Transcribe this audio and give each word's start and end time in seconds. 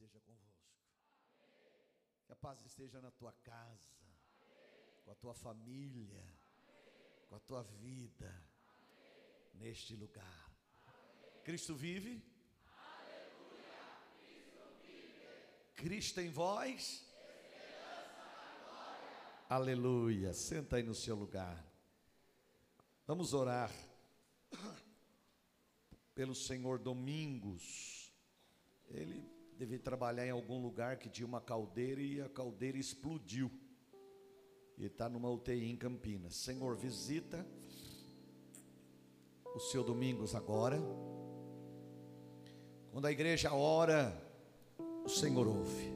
esteja 0.00 0.20
convosco. 0.20 0.80
Que 2.24 2.32
a 2.32 2.36
paz 2.36 2.64
esteja 2.64 3.00
na 3.02 3.10
tua 3.10 3.32
casa, 3.44 4.00
com 5.04 5.10
a 5.10 5.14
tua 5.14 5.34
família, 5.34 6.24
com 7.28 7.34
a 7.36 7.40
tua 7.40 7.62
vida, 7.62 8.32
neste 9.54 9.94
lugar. 9.94 10.50
Cristo 11.44 11.74
vive. 11.74 12.22
Cristo 15.74 16.20
em 16.20 16.30
vós. 16.30 17.06
Aleluia. 19.50 20.32
Senta 20.32 20.76
aí 20.76 20.82
no 20.82 20.94
seu 20.94 21.14
lugar. 21.14 21.62
Vamos 23.06 23.34
orar 23.34 23.70
pelo 26.14 26.34
Senhor 26.34 26.78
Domingos. 26.78 28.10
Ele 28.88 29.39
devia 29.60 29.78
trabalhar 29.78 30.26
em 30.26 30.30
algum 30.30 30.58
lugar 30.58 30.96
que 30.96 31.10
tinha 31.10 31.26
uma 31.26 31.38
caldeira 31.40 32.00
e 32.00 32.18
a 32.18 32.30
caldeira 32.30 32.78
explodiu. 32.78 33.50
E 34.78 34.86
está 34.86 35.06
numa 35.06 35.28
UTI 35.28 35.70
em 35.70 35.76
Campinas. 35.76 36.34
Senhor, 36.34 36.74
visita 36.76 37.46
o 39.54 39.60
seu 39.60 39.84
Domingos 39.84 40.34
agora. 40.34 40.80
Quando 42.90 43.04
a 43.04 43.12
igreja 43.12 43.52
ora, 43.52 44.18
o 45.04 45.10
Senhor 45.10 45.46
ouve. 45.46 45.92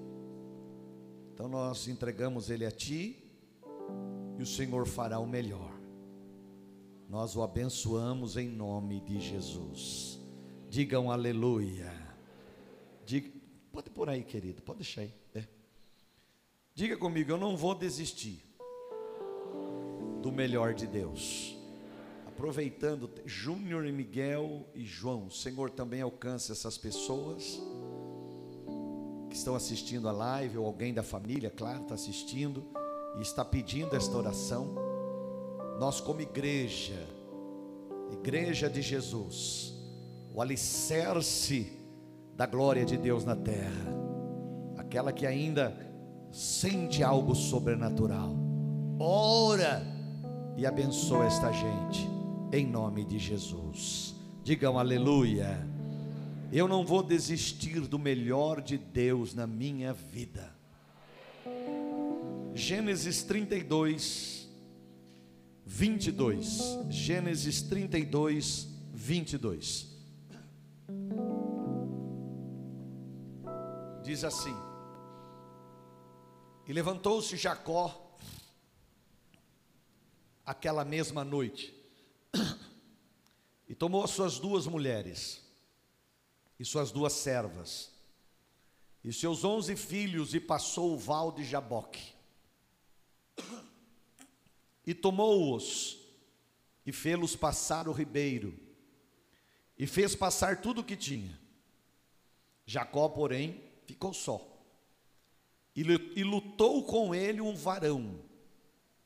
Então 1.33 1.49
nós 1.49 1.89
entregamos 1.89 2.51
ele 2.51 2.67
a 2.67 2.71
ti 2.71 3.25
e 4.39 4.43
o 4.43 4.47
Senhor 4.47 4.87
fará 4.87 5.19
o 5.19 5.27
melhor. 5.27 5.73
Nós 7.09 7.35
o 7.35 7.43
abençoamos 7.43 8.37
em 8.37 8.47
nome 8.47 9.01
de 9.01 9.19
Jesus. 9.19 10.21
Digam 10.69 11.11
aleluia. 11.11 11.91
Diga, 13.07 13.34
pode 13.75 13.91
por 13.91 14.09
aí, 14.09 14.23
querido, 14.23 14.63
pode 14.63 14.79
deixar 14.79 15.01
aí. 15.01 15.13
É. 15.35 15.43
Diga 16.77 16.97
comigo, 16.97 17.33
eu 17.33 17.37
não 17.37 17.57
vou 17.57 17.75
desistir 17.75 18.41
do 20.23 20.31
melhor 20.31 20.75
de 20.75 20.87
Deus. 20.87 21.57
Aproveitando, 22.25 23.11
Júnior 23.27 23.85
e 23.85 23.91
Miguel 23.91 24.65
e 24.77 24.85
João, 24.85 25.27
o 25.27 25.31
Senhor 25.31 25.71
também 25.71 26.03
alcança 26.03 26.53
essas 26.53 26.79
pessoas 26.79 27.61
que 29.29 29.35
estão 29.35 29.57
assistindo 29.57 30.09
a 30.09 30.13
live, 30.13 30.59
ou 30.59 30.67
alguém 30.67 30.95
da 30.95 31.03
família, 31.03 31.51
claro, 31.51 31.83
está 31.83 31.95
assistindo 31.95 32.65
e 33.19 33.23
está 33.23 33.45
pedindo 33.45 33.97
esta 33.97 34.17
oração. 34.17 34.73
Nós, 35.81 36.01
como 36.01 36.21
igreja, 36.21 37.09
igreja 38.13 38.71
de 38.71 38.81
Jesus, 38.81 39.75
o 40.33 40.41
alicerce 40.41 41.84
da 42.37 42.47
glória 42.47 42.85
de 42.85 42.97
Deus 42.97 43.25
na 43.25 43.37
terra, 43.37 43.95
aquela 44.77 45.13
que 45.13 45.27
ainda 45.27 45.77
sente 46.33 47.03
algo 47.03 47.35
sobrenatural, 47.35 48.35
ora 48.99 49.83
e 50.57 50.67
abençoa 50.67 51.27
esta 51.27 51.53
gente, 51.53 52.09
em 52.53 52.67
nome 52.67 53.05
de 53.05 53.19
Jesus. 53.19 54.15
Digam 54.43 54.79
aleluia. 54.79 55.67
Eu 56.53 56.69
não 56.69 56.85
vou 56.85 57.03
desistir 57.03 57.81
do 57.81 57.99
melhor 57.99 58.61
de 58.61 58.79
Deus 58.79 59.35
na 59.35 59.47
minha 59.47 59.93
vida. 59.93 60.53
Gênesis 62.55 63.23
32, 63.25 64.49
22. 65.67 66.79
Gênesis 66.89 67.63
32, 67.63 68.69
22. 68.93 69.94
Diz 74.05 74.23
assim: 74.23 74.55
E 76.67 76.73
levantou-se 76.73 77.37
Jacó 77.37 78.17
aquela 80.47 80.85
mesma 80.85 81.25
noite, 81.25 81.75
e 83.69 83.75
tomou 83.75 84.05
as 84.05 84.11
suas 84.11 84.39
duas 84.39 84.67
mulheres, 84.67 85.43
e 86.61 86.65
suas 86.65 86.93
duas 86.93 87.15
servas, 87.15 87.91
e 89.03 89.13
seus 89.13 89.43
onze 89.43 89.75
filhos, 89.75 90.35
e 90.35 90.39
passou 90.39 90.93
o 90.93 90.99
val 90.99 91.33
de 91.33 91.43
Jaboque 91.43 92.15
e 94.87 94.93
tomou-os 94.95 95.99
e 96.85 96.93
fê-los 96.93 97.35
passar 97.35 97.89
o 97.89 97.93
ribeiro 97.93 98.59
e 99.79 99.87
fez 99.87 100.15
passar 100.15 100.61
tudo 100.61 100.83
o 100.83 100.85
que 100.85 100.97
tinha. 100.97 101.39
Jacó, 102.67 103.09
porém, 103.09 103.64
ficou 103.87 104.13
só 104.13 104.55
e 105.77 106.23
lutou 106.23 106.85
com 106.85 107.15
ele 107.15 107.41
um 107.41 107.55
varão, 107.55 108.21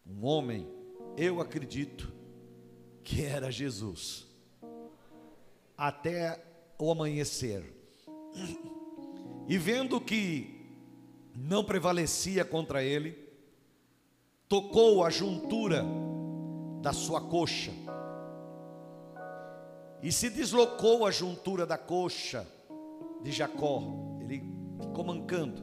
um 0.06 0.24
homem, 0.24 0.68
eu 1.16 1.40
acredito 1.40 2.12
que 3.02 3.24
era 3.24 3.50
Jesus, 3.50 4.26
até 5.76 6.44
o 6.78 6.90
amanhecer. 6.90 7.64
E 9.48 9.56
vendo 9.56 9.98
que 9.98 10.60
não 11.34 11.64
prevalecia 11.64 12.44
contra 12.44 12.82
ele, 12.82 13.16
tocou 14.46 15.02
a 15.02 15.08
juntura 15.08 15.84
da 16.82 16.92
sua 16.92 17.20
coxa 17.20 17.72
e 20.02 20.12
se 20.12 20.28
deslocou 20.28 21.06
a 21.06 21.10
juntura 21.10 21.66
da 21.66 21.78
coxa 21.78 22.46
de 23.22 23.32
Jacó. 23.32 24.17
Ele 24.98 25.04
ficou 25.04 25.04
mancando, 25.04 25.62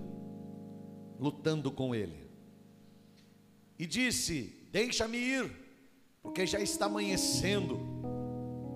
lutando 1.20 1.70
com 1.70 1.94
ele. 1.94 2.26
E 3.78 3.86
disse: 3.86 4.68
Deixa-me 4.72 5.18
ir, 5.18 5.52
porque 6.22 6.46
já 6.46 6.60
está 6.60 6.86
amanhecendo. 6.86 7.78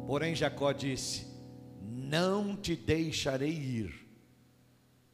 Porém, 0.06 0.36
Jacó 0.36 0.74
disse: 0.74 1.28
Não 1.82 2.58
te 2.58 2.76
deixarei 2.76 3.52
ir, 3.52 4.06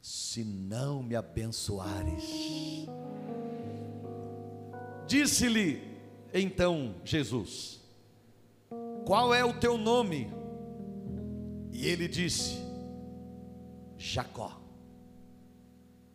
se 0.02 0.44
não 0.44 1.04
me 1.04 1.16
abençoares. 1.16 2.88
Disse-lhe 5.08 5.80
então 6.34 6.96
Jesus: 7.04 7.82
Qual 9.06 9.32
é 9.32 9.46
o 9.46 9.54
teu 9.60 9.78
nome? 9.78 10.28
E 11.72 11.86
ele 11.86 12.08
disse: 12.08 12.58
Jacó. 13.96 14.65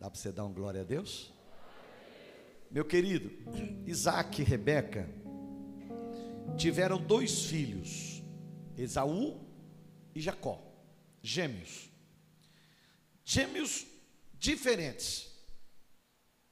Dá 0.01 0.09
para 0.09 0.19
você 0.19 0.31
dar 0.31 0.45
um 0.45 0.51
glória 0.51 0.81
a 0.81 0.83
Deus? 0.83 1.31
Meu 2.71 2.83
querido, 2.83 3.31
Isaac 3.85 4.41
e 4.41 4.43
Rebeca 4.43 5.07
tiveram 6.57 6.99
dois 6.99 7.45
filhos, 7.45 8.23
Esaú 8.75 9.39
e 10.15 10.19
Jacó, 10.19 10.59
gêmeos. 11.21 11.91
Gêmeos 13.23 13.85
diferentes. 14.33 15.29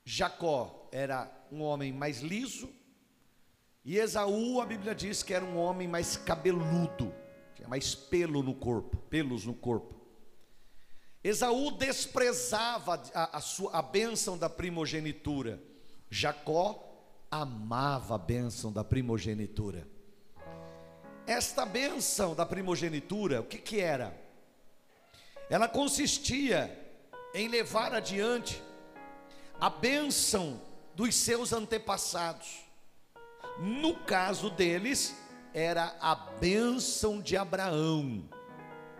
Jacó 0.05 0.87
era 0.91 1.27
um 1.51 1.63
homem 1.63 1.91
mais 1.91 2.19
liso, 2.19 2.69
e 3.83 3.97
Esaú, 3.97 4.61
a 4.61 4.65
Bíblia 4.67 4.93
diz 4.93 5.23
que 5.23 5.33
era 5.33 5.43
um 5.43 5.57
homem 5.57 5.87
mais 5.87 6.15
cabeludo, 6.15 7.11
tinha 7.55 7.67
mais 7.67 7.95
pelo 7.95 8.43
no 8.43 8.53
corpo, 8.53 8.95
pelos 9.09 9.43
no 9.43 9.55
corpo. 9.55 9.98
Esaú 11.23 11.71
desprezava 11.71 13.01
a, 13.13 13.37
a, 13.37 13.41
sua, 13.41 13.77
a 13.77 13.81
bênção 13.81 14.37
da 14.37 14.49
primogenitura, 14.49 15.61
Jacó 16.09 16.85
amava 17.29 18.15
a 18.15 18.17
bênção 18.17 18.71
da 18.71 18.83
primogenitura. 18.83 19.87
Esta 21.27 21.65
bênção 21.65 22.33
da 22.33 22.45
primogenitura, 22.45 23.41
o 23.41 23.43
que, 23.43 23.57
que 23.57 23.79
era? 23.79 24.19
Ela 25.49 25.67
consistia 25.67 26.75
em 27.33 27.47
levar 27.47 27.93
adiante 27.93 28.61
a 29.59 29.69
bênção 29.69 30.59
dos 30.95 31.13
seus 31.15 31.53
antepassados. 31.53 32.61
No 33.59 33.93
caso 34.05 34.49
deles, 34.49 35.15
era 35.53 35.95
a 35.99 36.15
bênção 36.15 37.21
de 37.21 37.35
Abraão, 37.35 38.27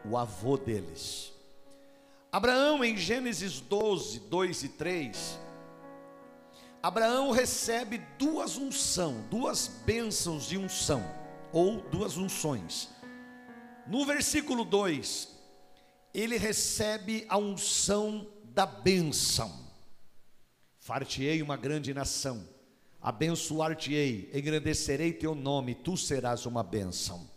o 0.05 0.17
avô 0.17 0.57
deles. 0.57 1.38
Abraão, 2.31 2.83
em 2.83 2.95
Gênesis 2.95 3.59
12, 3.59 4.19
2 4.19 4.63
e 4.63 4.69
3, 4.69 5.39
Abraão 6.81 7.31
recebe 7.31 7.97
duas 8.19 8.55
unção, 8.55 9.25
duas 9.31 9.67
bênçãos 9.83 10.47
de 10.47 10.55
unção, 10.55 11.03
ou 11.51 11.81
duas 11.89 12.17
unções. 12.17 12.89
No 13.87 14.05
versículo 14.05 14.63
2, 14.63 15.27
ele 16.13 16.37
recebe 16.37 17.25
a 17.27 17.37
unção 17.37 18.27
da 18.45 18.65
bênção. 18.65 19.67
Far-te-ei 20.77 21.41
uma 21.41 21.57
grande 21.57 21.95
nação, 21.95 22.47
abençoar-te-ei, 23.01 24.29
engrandecerei 24.33 25.13
teu 25.13 25.33
nome, 25.33 25.73
tu 25.73 25.97
serás 25.97 26.45
uma 26.45 26.61
bênção. 26.61 27.27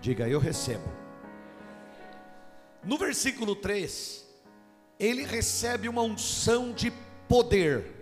Diga, 0.00 0.26
eu 0.28 0.40
recebo. 0.40 1.05
No 2.84 2.96
versículo 2.96 3.56
3, 3.56 4.24
ele 4.98 5.24
recebe 5.24 5.88
uma 5.88 6.02
unção 6.02 6.72
de 6.72 6.92
poder. 7.28 7.94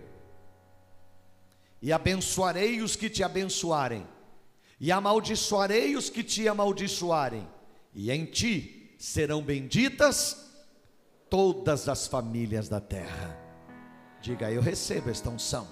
E 1.81 1.91
abençoarei 1.91 2.81
os 2.81 2.95
que 2.95 3.09
te 3.09 3.23
abençoarem, 3.23 4.07
e 4.79 4.91
amaldiçoarei 4.91 5.95
os 5.95 6.09
que 6.09 6.23
te 6.23 6.47
amaldiçoarem, 6.47 7.47
e 7.93 8.11
em 8.11 8.25
ti 8.25 8.95
serão 8.97 9.41
benditas 9.41 10.45
todas 11.29 11.87
as 11.89 12.07
famílias 12.07 12.69
da 12.69 12.79
terra. 12.79 13.37
Diga, 14.21 14.51
eu 14.51 14.61
recebo 14.61 15.09
esta 15.09 15.29
unção. 15.29 15.67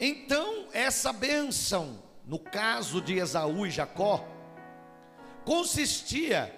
Então, 0.00 0.68
essa 0.72 1.12
bênção, 1.12 2.02
no 2.26 2.38
caso 2.38 3.00
de 3.00 3.18
Esaú 3.18 3.66
e 3.66 3.70
Jacó, 3.70 4.26
consistia 5.44 6.54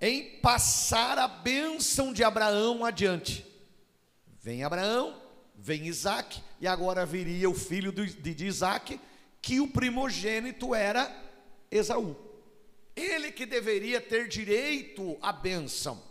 em 0.00 0.38
passar 0.40 1.18
a 1.18 1.26
bênção 1.26 2.12
de 2.12 2.22
Abraão 2.22 2.84
adiante. 2.84 3.44
Vem 4.40 4.62
Abraão, 4.62 5.20
vem 5.56 5.86
Isaac, 5.86 6.40
e 6.60 6.66
agora 6.66 7.04
viria 7.04 7.50
o 7.50 7.54
filho 7.54 7.92
de 7.92 8.46
Isaac, 8.46 9.00
que 9.42 9.60
o 9.60 9.68
primogênito 9.68 10.74
era 10.74 11.14
Esaú. 11.70 12.16
Ele 12.94 13.30
que 13.30 13.46
deveria 13.46 14.00
ter 14.00 14.28
direito 14.28 15.16
à 15.20 15.32
bênção. 15.32 16.02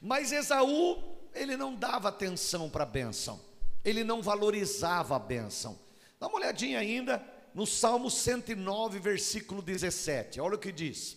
Mas 0.00 0.32
Esaú, 0.32 1.02
ele 1.34 1.56
não 1.56 1.74
dava 1.74 2.08
atenção 2.08 2.70
para 2.70 2.84
a 2.84 2.86
bênção, 2.86 3.40
ele 3.84 4.02
não 4.02 4.22
valorizava 4.22 5.16
a 5.16 5.18
bênção. 5.18 5.78
Dá 6.18 6.26
uma 6.26 6.36
olhadinha 6.36 6.78
ainda 6.78 7.22
no 7.54 7.66
Salmo 7.66 8.10
109, 8.10 8.98
versículo 8.98 9.60
17, 9.60 10.40
olha 10.40 10.56
o 10.56 10.58
que 10.58 10.72
diz: 10.72 11.16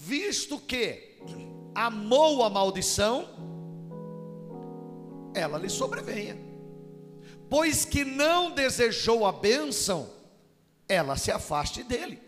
Visto 0.00 0.60
que 0.60 1.18
amou 1.74 2.44
a 2.44 2.48
maldição, 2.48 3.28
ela 5.34 5.58
lhe 5.58 5.68
sobrevenha, 5.68 6.38
pois 7.50 7.84
que 7.84 8.04
não 8.04 8.52
desejou 8.52 9.26
a 9.26 9.32
bênção, 9.32 10.08
ela 10.88 11.16
se 11.16 11.32
afaste 11.32 11.82
dele. 11.82 12.22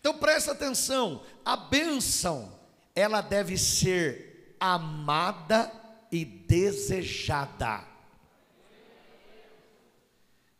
Então 0.00 0.16
presta 0.16 0.52
atenção, 0.52 1.22
a 1.44 1.58
bênção, 1.58 2.58
ela 2.94 3.20
deve 3.20 3.58
ser 3.58 4.56
amada 4.58 5.70
e 6.10 6.24
desejada. 6.24 7.84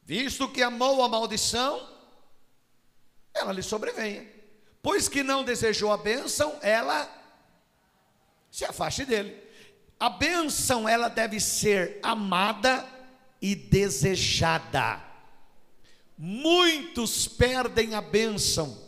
Visto 0.04 0.46
que 0.50 0.62
amou 0.62 1.02
a 1.02 1.08
maldição, 1.08 1.88
ela 3.32 3.50
lhe 3.50 3.62
sobrevenha. 3.62 4.38
Pois 4.88 5.06
que 5.06 5.23
não 5.23 5.44
desejou 5.44 5.93
a 5.93 5.99
bênção, 5.99 6.56
ela 6.62 7.06
se 8.50 8.64
afaste 8.64 9.05
dele. 9.05 9.37
A 10.00 10.08
bênção, 10.08 10.88
ela 10.88 11.11
deve 11.11 11.38
ser 11.38 12.00
amada 12.02 12.88
e 13.38 13.55
desejada. 13.55 14.99
Muitos 16.17 17.29
perdem 17.29 17.94
a 17.94 18.00
bênção 18.00 18.79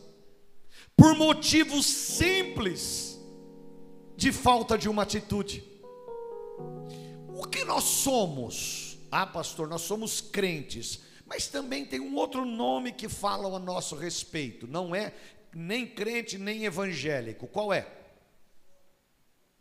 por 0.97 1.15
motivos 1.15 1.85
simples 1.85 3.21
de 4.17 4.33
falta 4.33 4.79
de 4.79 4.89
uma 4.89 5.03
atitude. 5.03 5.63
O 7.29 7.47
que 7.47 7.63
nós 7.63 7.85
somos? 7.85 8.97
Ah, 9.13 9.27
pastor, 9.27 9.69
nós 9.69 9.83
somos 9.83 10.23
crentes, 10.23 11.01
mas 11.27 11.47
também 11.47 11.85
tem 11.85 12.01
um 12.01 12.17
outro 12.17 12.47
nome 12.47 12.91
que 12.91 13.07
fala 13.07 13.55
a 13.55 13.59
nosso 13.59 13.95
respeito, 13.95 14.67
não 14.67 14.95
é 14.95 15.13
nem 15.55 15.87
crente 15.87 16.39
nem 16.39 16.65
evangélico. 16.65 17.47
Qual 17.47 17.73
é? 17.73 17.87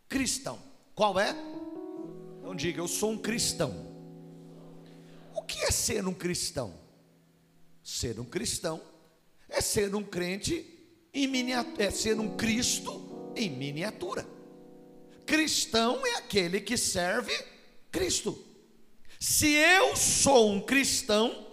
Cristão. 0.08 0.58
Qual 0.94 1.18
é? 1.18 1.32
Não 2.42 2.54
diga, 2.54 2.80
eu 2.80 2.88
sou 2.88 3.12
um 3.12 3.18
cristão. 3.18 3.88
O 5.34 5.42
que 5.42 5.60
é 5.64 5.70
ser 5.70 6.06
um 6.06 6.14
cristão? 6.14 6.74
Ser 7.82 8.18
um 8.20 8.24
cristão 8.24 8.80
é 9.48 9.60
ser 9.60 9.94
um 9.94 10.02
crente 10.02 10.78
em 11.12 11.26
miniatura, 11.26 11.84
é 11.84 11.90
ser 11.90 12.18
um 12.18 12.36
Cristo 12.36 13.32
em 13.36 13.50
miniatura. 13.50 14.26
Cristão 15.26 16.04
é 16.06 16.16
aquele 16.16 16.60
que 16.60 16.76
serve 16.76 17.32
Cristo. 17.90 18.44
Se 19.18 19.52
eu 19.52 19.96
sou 19.96 20.50
um 20.50 20.60
cristão, 20.60 21.46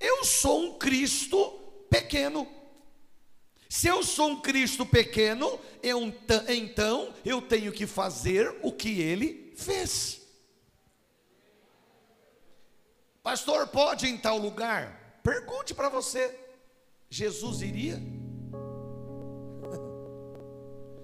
eu 0.00 0.24
sou 0.24 0.62
um 0.62 0.78
Cristo 0.78 1.50
pequeno. 1.90 2.55
Se 3.68 3.88
eu 3.88 4.02
sou 4.02 4.28
um 4.28 4.40
Cristo 4.40 4.86
pequeno, 4.86 5.58
eu, 5.82 6.12
então 6.48 7.12
eu 7.24 7.42
tenho 7.42 7.72
que 7.72 7.86
fazer 7.86 8.56
o 8.62 8.70
que 8.72 9.00
ele 9.00 9.52
fez. 9.56 10.22
Pastor, 13.22 13.66
pode 13.66 14.06
ir 14.06 14.10
em 14.10 14.18
tal 14.18 14.38
lugar? 14.38 15.20
Pergunte 15.22 15.74
para 15.74 15.88
você: 15.88 16.38
Jesus 17.10 17.60
iria? 17.60 18.00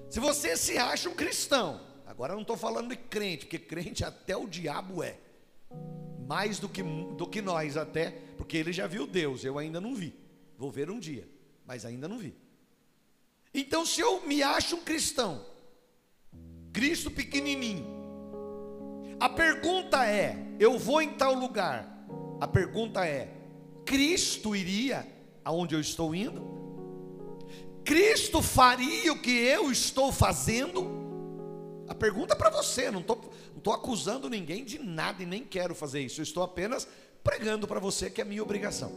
Se 0.08 0.20
você 0.20 0.56
se 0.56 0.78
acha 0.78 1.08
um 1.08 1.14
cristão, 1.14 1.80
agora 2.06 2.34
não 2.34 2.42
estou 2.42 2.56
falando 2.56 2.90
de 2.90 2.96
crente, 2.96 3.46
porque 3.46 3.58
crente 3.58 4.04
até 4.04 4.36
o 4.36 4.46
diabo 4.46 5.02
é, 5.02 5.18
mais 6.26 6.58
do 6.58 6.68
que, 6.68 6.82
do 6.82 7.26
que 7.26 7.42
nós 7.42 7.76
até, 7.76 8.10
porque 8.36 8.56
ele 8.56 8.72
já 8.72 8.86
viu 8.86 9.06
Deus, 9.06 9.42
eu 9.42 9.58
ainda 9.58 9.80
não 9.80 9.94
vi, 9.94 10.14
vou 10.56 10.70
ver 10.70 10.90
um 10.90 11.00
dia, 11.00 11.28
mas 11.66 11.84
ainda 11.84 12.06
não 12.06 12.18
vi. 12.18 12.41
Então, 13.54 13.84
se 13.84 14.00
eu 14.00 14.26
me 14.26 14.42
acho 14.42 14.76
um 14.76 14.80
cristão, 14.80 15.44
Cristo 16.72 17.10
pequenininho, 17.10 17.86
a 19.20 19.28
pergunta 19.28 20.06
é: 20.06 20.36
eu 20.58 20.78
vou 20.78 21.02
em 21.02 21.10
tal 21.10 21.34
lugar? 21.34 22.06
A 22.40 22.48
pergunta 22.48 23.06
é: 23.06 23.32
Cristo 23.84 24.56
iria 24.56 25.06
aonde 25.44 25.74
eu 25.74 25.80
estou 25.80 26.14
indo? 26.14 26.50
Cristo 27.84 28.40
faria 28.40 29.12
o 29.12 29.20
que 29.20 29.30
eu 29.30 29.70
estou 29.70 30.12
fazendo? 30.12 31.02
A 31.88 31.94
pergunta 31.94 32.34
é 32.34 32.36
para 32.36 32.50
você, 32.50 32.90
não 32.90 33.00
estou 33.00 33.20
não 33.52 33.60
tô 33.60 33.72
acusando 33.72 34.30
ninguém 34.30 34.64
de 34.64 34.78
nada 34.78 35.22
e 35.22 35.26
nem 35.26 35.44
quero 35.44 35.74
fazer 35.74 36.00
isso, 36.00 36.20
eu 36.20 36.24
estou 36.24 36.42
apenas 36.42 36.88
pregando 37.22 37.68
para 37.68 37.78
você 37.78 38.10
que 38.10 38.20
é 38.20 38.24
minha 38.24 38.42
obrigação. 38.42 38.92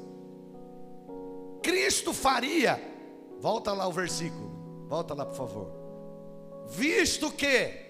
Cristo 1.61 2.13
faria, 2.13 2.81
volta 3.45 3.73
lá 3.73 3.87
o 3.87 3.91
versículo, 3.91 4.87
volta 4.87 5.13
lá 5.13 5.23
por 5.23 5.35
favor. 5.35 5.71
Visto 6.65 7.31
que, 7.31 7.85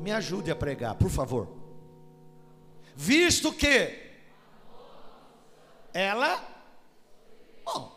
me 0.00 0.10
ajude 0.10 0.50
a 0.50 0.56
pregar, 0.56 0.94
por 0.94 1.10
favor. 1.10 1.46
Visto 2.96 3.52
que, 3.52 3.94
ela, 5.92 6.42
bom, 7.62 7.92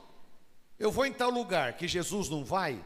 eu 0.78 0.92
vou 0.92 1.06
em 1.06 1.14
tal 1.14 1.30
lugar 1.30 1.78
que 1.78 1.88
Jesus 1.88 2.28
não 2.28 2.44
vai, 2.44 2.84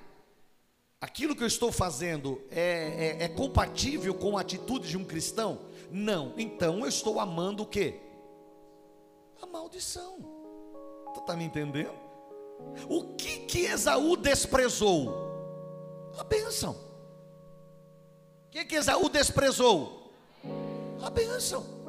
aquilo 1.02 1.36
que 1.36 1.42
eu 1.42 1.48
estou 1.48 1.72
fazendo 1.72 2.40
é, 2.52 3.18
é, 3.22 3.24
é 3.24 3.28
compatível 3.28 4.14
com 4.14 4.38
a 4.38 4.42
atitude 4.42 4.88
de 4.88 4.96
um 4.96 5.04
cristão? 5.04 5.62
Não, 5.90 6.36
então 6.38 6.82
eu 6.82 6.88
estou 6.88 7.20
amando 7.20 7.64
o 7.64 7.66
que? 7.66 8.00
A 9.42 9.48
maldição. 9.48 10.20
Tu 11.16 11.22
está 11.22 11.36
me 11.36 11.44
entendendo? 11.44 12.09
O 12.88 13.16
que 13.16 13.40
que 13.40 13.60
Esaú 13.66 14.16
desprezou? 14.16 15.28
A 16.18 16.24
bênção. 16.24 16.72
O 18.48 18.52
que 18.52 18.66
que 18.66 18.76
Esaú 18.76 19.10
desprezou? 19.10 20.14
A 21.02 21.10
bênção. 21.10 21.80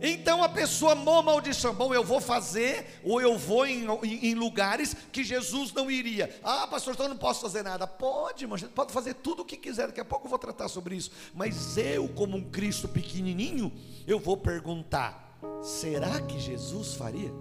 Então 0.00 0.42
a 0.42 0.48
pessoa 0.48 0.92
a 0.92 1.22
maldição. 1.22 1.74
Bom, 1.74 1.92
eu 1.92 2.04
vou 2.04 2.20
fazer, 2.20 3.00
ou 3.04 3.20
eu 3.20 3.36
vou 3.36 3.66
em, 3.66 3.84
em, 4.04 4.30
em, 4.30 4.34
lugares 4.34 4.94
que 5.12 5.24
Jesus 5.24 5.72
não 5.72 5.90
iria. 5.90 6.38
Ah, 6.42 6.66
pastor, 6.66 6.94
então 6.94 7.06
eu 7.06 7.10
não 7.10 7.16
posso 7.16 7.40
fazer 7.40 7.62
nada. 7.62 7.86
Pode, 7.86 8.46
mas 8.46 8.62
pode 8.62 8.92
fazer 8.92 9.14
tudo 9.14 9.42
o 9.42 9.44
que 9.44 9.56
quiser. 9.56 9.88
Daqui 9.88 10.00
a 10.00 10.04
pouco 10.04 10.26
eu 10.26 10.30
vou 10.30 10.38
tratar 10.38 10.68
sobre 10.68 10.94
isso. 10.94 11.10
Mas 11.34 11.76
eu, 11.76 12.08
como 12.08 12.36
um 12.36 12.50
Cristo 12.50 12.86
pequenininho, 12.88 13.72
eu 14.06 14.18
vou 14.20 14.36
perguntar: 14.36 15.38
será 15.62 16.20
que 16.22 16.38
Jesus 16.38 16.94
faria? 16.94 17.32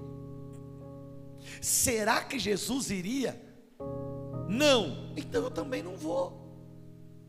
Será 1.62 2.24
que 2.24 2.40
Jesus 2.40 2.90
iria? 2.90 3.40
Não, 4.48 5.14
então 5.16 5.44
eu 5.44 5.52
também 5.52 5.84
não 5.84 5.96
vou. 5.96 6.46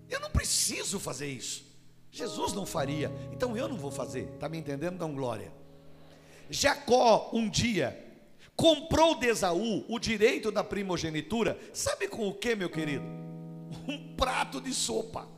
Eu 0.08 0.20
não 0.20 0.30
preciso 0.30 0.98
fazer 0.98 1.28
isso. 1.28 1.66
Jesus 2.10 2.52
não 2.52 2.64
faria, 2.64 3.12
então 3.32 3.56
eu 3.56 3.68
não 3.68 3.76
vou 3.76 3.90
fazer. 3.90 4.30
Está 4.34 4.48
me 4.48 4.58
entendendo? 4.58 4.98
Dão 4.98 5.14
glória. 5.14 5.52
Jacó, 6.48 7.30
um 7.32 7.48
dia, 7.48 8.04
comprou 8.56 9.14
de 9.16 9.26
Esaú 9.26 9.84
o 9.88 9.98
direito 9.98 10.50
da 10.50 10.64
primogenitura. 10.64 11.58
Sabe 11.74 12.08
com 12.08 12.26
o 12.26 12.34
que, 12.34 12.54
meu 12.54 12.70
querido? 12.70 13.04
Um 13.86 14.14
prato 14.16 14.60
de 14.60 14.72
sopa. 14.72 15.28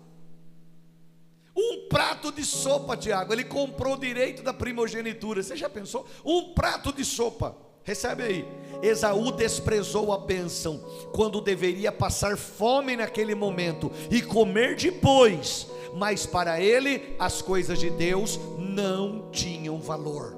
Um 1.57 1.89
prato 1.89 2.31
de 2.31 2.45
sopa, 2.45 2.97
Tiago. 2.97 3.33
Ele 3.33 3.45
comprou 3.45 3.95
o 3.95 4.01
direito 4.01 4.43
da 4.43 4.55
primogenitura. 4.55 5.43
Você 5.43 5.57
já 5.57 5.69
pensou? 5.69 6.07
Um 6.25 6.55
prato 6.55 6.93
de 6.93 7.05
sopa. 7.05 7.57
Recebe 7.83 8.23
aí. 8.23 8.49
Esaú 8.83 9.33
desprezou 9.33 10.13
a 10.13 10.19
bênção 10.19 10.79
quando 11.13 11.41
deveria 11.41 11.93
passar 11.93 12.37
fome 12.37 12.97
naquele 12.97 13.35
momento 13.35 13.91
e 14.11 14.23
comer 14.23 14.77
depois 14.77 15.67
mas 15.95 16.27
para 16.27 16.61
ele 16.61 17.17
as 17.19 17.43
coisas 17.43 17.79
de 17.79 17.91
Deus 17.91 18.39
não 18.59 19.31
tinham 19.31 19.81
valor. 19.81 20.37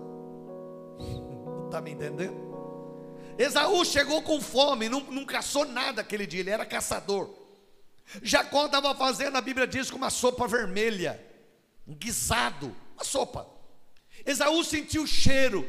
Está 1.66 1.80
me 1.82 1.92
entendendo? 1.92 2.42
Esaú 3.38 3.84
chegou 3.84 4.22
com 4.22 4.40
fome, 4.40 4.88
não, 4.88 5.00
não 5.00 5.24
caçou 5.24 5.64
nada 5.64 6.02
aquele 6.02 6.26
dia, 6.26 6.40
ele 6.40 6.50
era 6.50 6.66
caçador. 6.66 7.30
Jacó 8.22 8.66
estava 8.66 8.94
fazendo, 8.94 9.36
a 9.36 9.40
Bíblia 9.40 9.66
diz, 9.66 9.90
com 9.90 9.96
uma 9.96 10.10
sopa 10.10 10.46
vermelha, 10.46 11.20
um 11.86 11.94
guisado, 11.94 12.74
uma 12.94 13.04
sopa. 13.04 13.48
Esaú 14.26 14.62
sentiu 14.62 15.04
o 15.04 15.06
cheiro, 15.06 15.66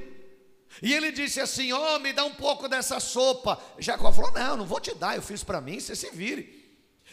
e 0.82 0.94
ele 0.94 1.12
disse 1.12 1.40
assim: 1.40 1.72
oh, 1.72 2.00
me 2.00 2.14
dá 2.14 2.26
um 2.26 2.34
pouco 2.34 2.68
dessa 2.68 3.00
sopa. 3.00 3.62
Jacó 3.78 4.12
falou: 4.12 4.32
Não, 4.32 4.58
não 4.58 4.66
vou 4.66 4.80
te 4.80 4.94
dar, 4.94 5.16
eu 5.16 5.22
fiz 5.22 5.44
para 5.44 5.62
mim, 5.62 5.80
você 5.80 5.96
se 5.96 6.10
vire. 6.12 6.62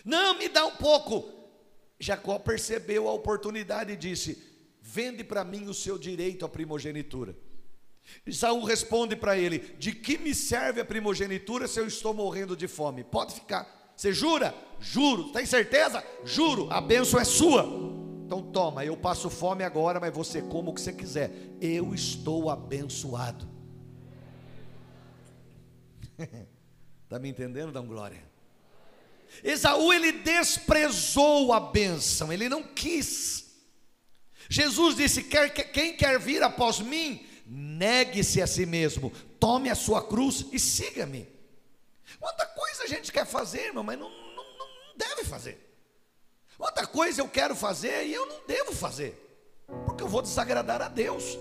Não, 0.04 0.38
me 0.38 0.48
dá 0.48 0.64
um 0.66 0.76
pouco. 0.76 1.28
Jacó 1.98 2.38
percebeu 2.38 3.08
a 3.08 3.12
oportunidade 3.12 3.92
e 3.92 3.96
disse: 3.96 4.42
Vende 4.80 5.22
para 5.22 5.44
mim 5.44 5.68
o 5.68 5.74
seu 5.74 5.98
direito 5.98 6.44
à 6.44 6.48
primogenitura. 6.48 7.36
Saul 8.32 8.64
responde 8.64 9.14
para 9.14 9.36
ele: 9.36 9.58
De 9.78 9.92
que 9.92 10.16
me 10.16 10.34
serve 10.34 10.80
a 10.80 10.84
primogenitura 10.84 11.68
se 11.68 11.78
eu 11.78 11.86
estou 11.86 12.14
morrendo 12.14 12.56
de 12.56 12.66
fome? 12.66 13.04
Pode 13.04 13.34
ficar. 13.34 13.92
Você 13.94 14.12
jura? 14.12 14.54
Juro. 14.80 15.30
Tem 15.32 15.44
certeza? 15.44 16.02
Juro. 16.24 16.68
A 16.70 16.80
bênção 16.80 17.20
é 17.20 17.24
sua. 17.24 17.90
Então 18.24 18.42
toma, 18.42 18.84
eu 18.84 18.96
passo 18.96 19.28
fome 19.28 19.64
agora, 19.64 19.98
mas 19.98 20.14
você 20.14 20.40
coma 20.40 20.70
o 20.70 20.74
que 20.74 20.80
você 20.80 20.92
quiser. 20.92 21.32
Eu 21.60 21.92
estou 21.92 22.48
abençoado. 22.48 23.50
Está 27.04 27.18
me 27.20 27.28
entendendo? 27.28 27.72
Dá 27.72 27.80
glória. 27.80 28.22
Esaú 29.44 29.92
ele 29.92 30.12
desprezou 30.12 31.52
a 31.52 31.60
bênção, 31.60 32.32
ele 32.32 32.48
não 32.48 32.62
quis. 32.62 33.46
Jesus 34.48 34.96
disse: 34.96 35.22
quer, 35.22 35.48
quem 35.50 35.96
quer 35.96 36.18
vir 36.18 36.42
após 36.42 36.80
mim, 36.80 37.26
negue-se 37.46 38.42
a 38.42 38.46
si 38.46 38.66
mesmo, 38.66 39.10
tome 39.38 39.70
a 39.70 39.74
sua 39.74 40.06
cruz 40.06 40.46
e 40.52 40.58
siga-me. 40.58 41.28
Quanta 42.18 42.44
coisa 42.46 42.84
a 42.84 42.86
gente 42.86 43.12
quer 43.12 43.24
fazer, 43.24 43.66
irmão, 43.66 43.84
mas 43.84 43.98
não, 43.98 44.10
não, 44.10 44.58
não 44.58 44.96
deve 44.96 45.24
fazer. 45.24 45.58
Outra 46.58 46.86
coisa 46.86 47.22
eu 47.22 47.28
quero 47.28 47.54
fazer 47.54 48.06
e 48.06 48.12
eu 48.12 48.26
não 48.26 48.46
devo 48.46 48.72
fazer, 48.72 49.14
porque 49.86 50.02
eu 50.02 50.08
vou 50.08 50.20
desagradar 50.20 50.82
a 50.82 50.88
Deus. 50.88 51.38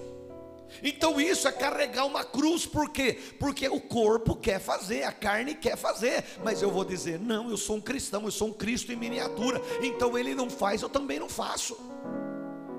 Então 0.84 1.20
isso 1.20 1.48
é 1.48 1.52
carregar 1.52 2.06
uma 2.06 2.24
cruz, 2.24 2.66
por 2.66 2.90
quê? 2.90 3.20
Porque 3.40 3.68
o 3.68 3.80
corpo 3.80 4.36
quer 4.36 4.60
fazer, 4.60 5.04
a 5.04 5.12
carne 5.12 5.56
quer 5.56 5.78
fazer, 5.78 6.24
mas 6.44 6.62
eu 6.62 6.72
vou 6.72 6.86
dizer: 6.86 7.20
não, 7.20 7.50
eu 7.50 7.58
sou 7.58 7.78
um 7.78 7.82
cristão, 7.82 8.24
eu 8.24 8.32
sou 8.32 8.50
um 8.50 8.54
Cristo 8.54 8.92
em 8.92 8.96
miniatura, 8.96 9.62
então 9.82 10.18
ele 10.18 10.36
não 10.36 10.50
faz, 10.50 10.82
eu 10.82 10.90
também 10.90 11.20
não 11.20 11.30
faço. 11.30 11.78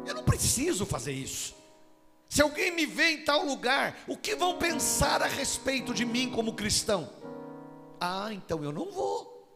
Eu 0.06 0.14
não 0.14 0.24
preciso 0.24 0.86
fazer 0.86 1.12
isso. 1.12 1.54
Se 2.28 2.40
alguém 2.40 2.70
me 2.70 2.86
vê 2.86 3.10
em 3.10 3.24
tal 3.24 3.44
lugar, 3.44 3.98
o 4.06 4.16
que 4.16 4.36
vão 4.36 4.56
pensar 4.56 5.20
a 5.20 5.26
respeito 5.26 5.92
de 5.92 6.04
mim 6.04 6.30
como 6.30 6.54
cristão? 6.54 7.10
Ah, 8.00 8.32
então 8.32 8.62
eu 8.62 8.72
não 8.72 8.90
vou. 8.90 9.48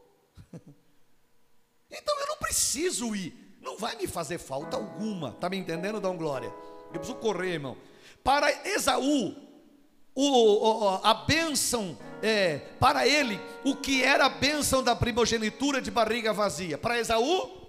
então 0.53 2.21
eu 2.21 2.27
não 2.27 2.37
preciso 2.37 3.15
ir. 3.15 3.57
Não 3.63 3.79
vai 3.79 3.97
me 3.97 4.07
fazer 4.07 4.39
falta 4.39 4.77
alguma. 4.77 5.31
Está 5.31 5.49
me 5.49 5.57
entendendo? 5.57 6.07
Um 6.09 6.17
glória. 6.17 6.53
Eu 6.93 7.01
preciso 7.01 7.17
correr, 7.19 7.53
irmão. 7.55 7.77
Para 8.25 8.51
Esaú, 8.67 9.37
o, 10.15 10.99
a 11.03 11.13
bênção, 11.13 11.99
é, 12.23 12.57
para 12.81 13.07
ele, 13.07 13.39
o 13.63 13.77
que 13.77 14.03
era 14.03 14.25
a 14.25 14.31
bênção 14.31 14.83
da 14.83 14.97
primogenitura 14.97 15.83
de 15.83 15.91
barriga 15.91 16.33
vazia. 16.33 16.79
Para 16.79 16.99
Esaú, 16.99 17.69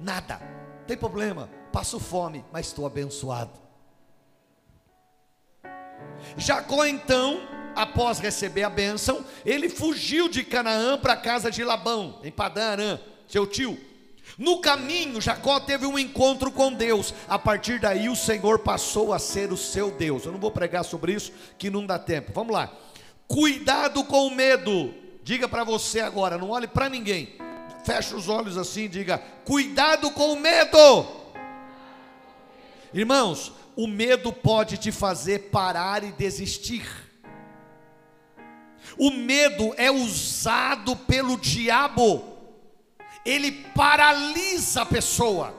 nada, 0.00 0.40
tem 0.84 0.96
problema, 0.96 1.48
passo 1.72 2.00
fome, 2.00 2.44
mas 2.52 2.66
estou 2.66 2.84
abençoado. 2.86 3.52
Jacó 6.36 6.84
então, 6.84 7.40
após 7.76 8.18
receber 8.18 8.64
a 8.64 8.70
bênção, 8.70 9.24
ele 9.44 9.68
fugiu 9.68 10.28
de 10.28 10.42
Canaã 10.42 10.98
para 10.98 11.12
a 11.12 11.16
casa 11.16 11.52
de 11.52 11.62
Labão, 11.62 12.18
em 12.24 12.32
Padã 12.32 12.72
Arã, 12.72 13.00
seu 13.28 13.46
tio. 13.46 13.78
No 14.38 14.60
caminho, 14.60 15.20
Jacó 15.20 15.58
teve 15.58 15.86
um 15.86 15.98
encontro 15.98 16.50
com 16.50 16.72
Deus. 16.72 17.14
A 17.26 17.38
partir 17.38 17.80
daí, 17.80 18.08
o 18.08 18.16
Senhor 18.16 18.58
passou 18.58 19.14
a 19.14 19.18
ser 19.18 19.50
o 19.50 19.56
seu 19.56 19.90
Deus. 19.90 20.24
Eu 20.24 20.32
não 20.32 20.38
vou 20.38 20.50
pregar 20.50 20.84
sobre 20.84 21.12
isso, 21.14 21.32
que 21.56 21.70
não 21.70 21.86
dá 21.86 21.98
tempo. 21.98 22.32
Vamos 22.34 22.52
lá. 22.52 22.70
Cuidado 23.26 24.04
com 24.04 24.26
o 24.26 24.34
medo. 24.34 24.92
Diga 25.22 25.48
para 25.48 25.64
você 25.64 26.00
agora, 26.00 26.36
não 26.36 26.50
olhe 26.50 26.68
para 26.68 26.88
ninguém. 26.88 27.36
Feche 27.84 28.14
os 28.14 28.28
olhos 28.28 28.58
assim 28.58 28.82
e 28.82 28.88
diga: 28.88 29.18
Cuidado 29.44 30.10
com 30.10 30.34
o 30.34 30.40
medo. 30.40 31.06
Irmãos, 32.92 33.52
o 33.74 33.86
medo 33.86 34.32
pode 34.32 34.76
te 34.76 34.92
fazer 34.92 35.50
parar 35.50 36.04
e 36.04 36.12
desistir. 36.12 36.86
O 38.98 39.10
medo 39.10 39.74
é 39.76 39.90
usado 39.90 40.94
pelo 40.94 41.38
diabo 41.38 42.35
ele 43.26 43.50
paralisa 43.74 44.82
a 44.82 44.86
pessoa. 44.86 45.52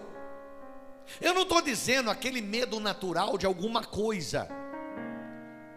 Eu 1.19 1.33
não 1.33 1.43
estou 1.43 1.61
dizendo 1.61 2.09
aquele 2.09 2.41
medo 2.41 2.79
natural 2.79 3.37
de 3.37 3.45
alguma 3.45 3.83
coisa. 3.83 4.47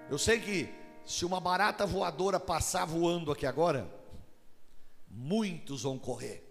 Eu 0.08 0.18
sei 0.18 0.40
que 0.40 0.72
se 1.04 1.24
uma 1.24 1.40
barata 1.40 1.84
voadora 1.84 2.38
passar 2.38 2.84
voando 2.84 3.32
aqui 3.32 3.44
agora, 3.44 3.92
muitos 5.08 5.82
vão 5.82 5.98
correr. 5.98 6.46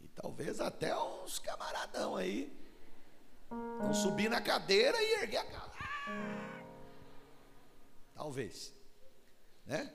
E 0.00 0.08
talvez 0.08 0.58
até 0.58 0.96
uns 0.96 1.38
camaradão 1.38 2.16
aí 2.16 2.50
vão 3.50 3.92
subir 3.92 4.30
na 4.30 4.40
cadeira 4.40 4.96
e 5.02 5.22
erguer 5.22 5.38
a 5.38 5.44
cara. 5.44 5.72
Talvez, 8.14 8.72
né? 9.66 9.92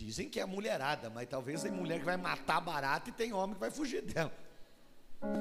Dizem 0.00 0.30
que 0.30 0.40
é 0.40 0.46
mulherada, 0.46 1.10
mas 1.10 1.28
talvez 1.28 1.62
tem 1.62 1.70
mulher 1.70 1.98
que 1.98 2.06
vai 2.06 2.16
matar 2.16 2.58
barata 2.58 3.10
e 3.10 3.12
tem 3.12 3.34
homem 3.34 3.52
que 3.52 3.60
vai 3.60 3.70
fugir 3.70 4.00
dela. 4.00 4.32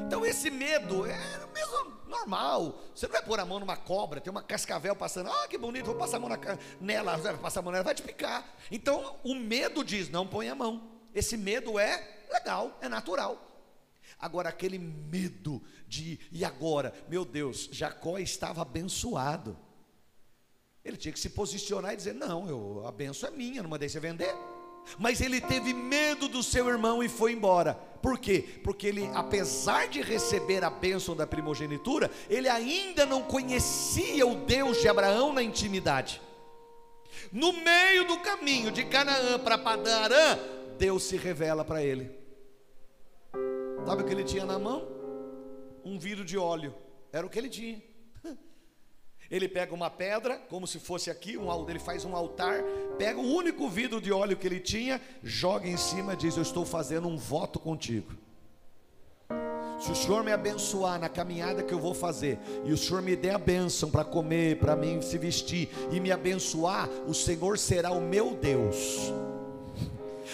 Então 0.06 0.26
esse 0.26 0.52
medo 0.52 1.06
é 1.06 1.48
mesmo 1.54 1.94
normal. 2.10 2.78
Você 2.94 3.06
não 3.06 3.14
vai 3.14 3.24
pôr 3.24 3.40
a 3.40 3.46
mão 3.46 3.58
numa 3.58 3.78
cobra, 3.78 4.20
tem 4.20 4.30
uma 4.30 4.44
cascavel 4.44 4.94
passando, 4.98 5.32
ah, 5.32 5.48
que 5.48 5.58
bonito, 5.58 5.86
vou 5.86 5.96
passar 5.96 6.18
a 6.18 6.20
mão 6.20 6.28
na, 6.28 6.38
nela, 6.82 7.16
vai 7.16 7.38
passar 7.38 7.62
a 7.62 7.64
mão 7.64 7.72
nela, 7.72 7.86
vai 7.86 7.96
te 7.96 8.02
picar. 8.02 8.46
Então 8.70 9.16
o 9.24 9.34
medo 9.34 9.82
diz, 9.82 10.10
não 10.10 10.28
põe 10.28 10.50
a 10.50 10.56
mão. 10.56 10.92
Esse 11.16 11.38
medo 11.38 11.80
é 11.80 12.26
legal, 12.30 12.78
é 12.82 12.90
natural. 12.90 13.42
Agora 14.20 14.50
aquele 14.50 14.78
medo 14.78 15.64
de, 15.88 16.20
e 16.34 16.44
agora, 16.44 16.94
meu 17.08 17.24
Deus, 17.24 17.70
Jacó 17.72 18.18
estava 18.18 18.64
abençoado. 18.64 19.58
Ele 20.84 20.98
tinha 20.98 21.12
que 21.12 21.20
se 21.20 21.30
posicionar 21.30 21.94
e 21.94 21.98
dizer: 21.98 22.14
Não, 22.14 22.48
eu, 22.48 22.88
a 22.88 22.92
benção 22.92 23.30
é 23.30 23.32
minha, 23.32 23.62
não 23.62 23.70
mandei 23.70 23.90
você 23.90 24.00
vender. 24.00 24.34
Mas 24.98 25.22
ele 25.22 25.40
teve 25.40 25.74
medo 25.74 26.28
do 26.28 26.42
seu 26.42 26.68
irmão 26.68 27.04
e 27.04 27.10
foi 27.10 27.34
embora. 27.34 27.74
Por 28.02 28.18
quê? 28.18 28.46
Porque 28.64 28.88
ele, 28.88 29.10
apesar 29.14 29.88
de 29.88 30.02
receber 30.02 30.64
a 30.64 30.70
bênção 30.70 31.16
da 31.16 31.28
primogenitura, 31.28 32.10
ele 32.30 32.48
ainda 32.48 33.06
não 33.06 33.22
conhecia 33.22 34.26
o 34.26 34.36
Deus 34.46 34.82
de 34.82 34.88
Abraão 34.88 35.34
na 35.34 35.44
intimidade. 35.44 36.22
No 37.32 37.54
meio 37.54 38.08
do 38.08 38.20
caminho 38.20 38.72
de 38.72 38.86
Canaã 38.86 39.38
para 39.38 39.58
Padarã, 39.58 40.40
Deus 40.78 41.04
se 41.04 41.18
revela 41.18 41.64
para 41.66 41.84
ele. 41.84 42.10
Sabe 43.86 44.02
o 44.02 44.06
que 44.06 44.14
ele 44.14 44.24
tinha 44.24 44.46
na 44.46 44.58
mão? 44.58 44.88
Um 45.84 46.00
vidro 46.00 46.24
de 46.24 46.38
óleo. 46.38 46.74
Era 47.12 47.26
o 47.26 47.30
que 47.30 47.38
ele 47.38 47.50
tinha. 47.50 47.82
Ele 49.30 49.48
pega 49.48 49.74
uma 49.74 49.90
pedra, 49.90 50.38
como 50.50 50.66
se 50.66 50.80
fosse 50.80 51.12
aqui, 51.12 51.38
um, 51.38 51.70
ele 51.70 51.80
faz 51.80 52.04
um 52.04 52.16
altar, 52.16 52.64
pega 52.98 53.20
o 53.20 53.34
único 53.34 53.70
vidro 53.70 54.02
de 54.02 54.12
óleo 54.12 54.36
que 54.36 54.48
ele 54.48 54.60
tinha, 54.60 55.00
joga 55.24 55.68
em 55.68 55.78
cima 55.78 56.14
e 56.14 56.18
diz: 56.18 56.36
Eu 56.36 56.44
estou 56.44 56.66
fazendo 56.66 57.08
um 57.08 57.18
voto 57.18 57.60
contigo. 57.60 58.12
Se 59.80 59.92
o 59.92 59.96
Senhor 59.96 60.24
me 60.24 60.32
abençoar 60.32 61.00
na 61.00 61.08
caminhada 61.08 61.64
que 61.64 61.74
eu 61.74 61.80
vou 61.80 61.94
fazer, 61.94 62.38
e 62.66 62.74
o 62.74 62.78
Senhor 62.78 63.02
me 63.02 63.16
der 63.16 63.36
a 63.36 63.38
bênção 63.38 63.90
para 63.90 64.04
comer, 64.04 64.58
para 64.58 64.76
mim 64.76 65.02
se 65.02 65.18
vestir, 65.18 65.70
e 65.92 66.00
me 66.00 66.12
abençoar, 66.12 66.90
o 67.08 67.14
Senhor 67.14 67.58
será 67.58 67.92
o 67.92 68.02
meu 68.02 68.36
Deus 68.36 69.14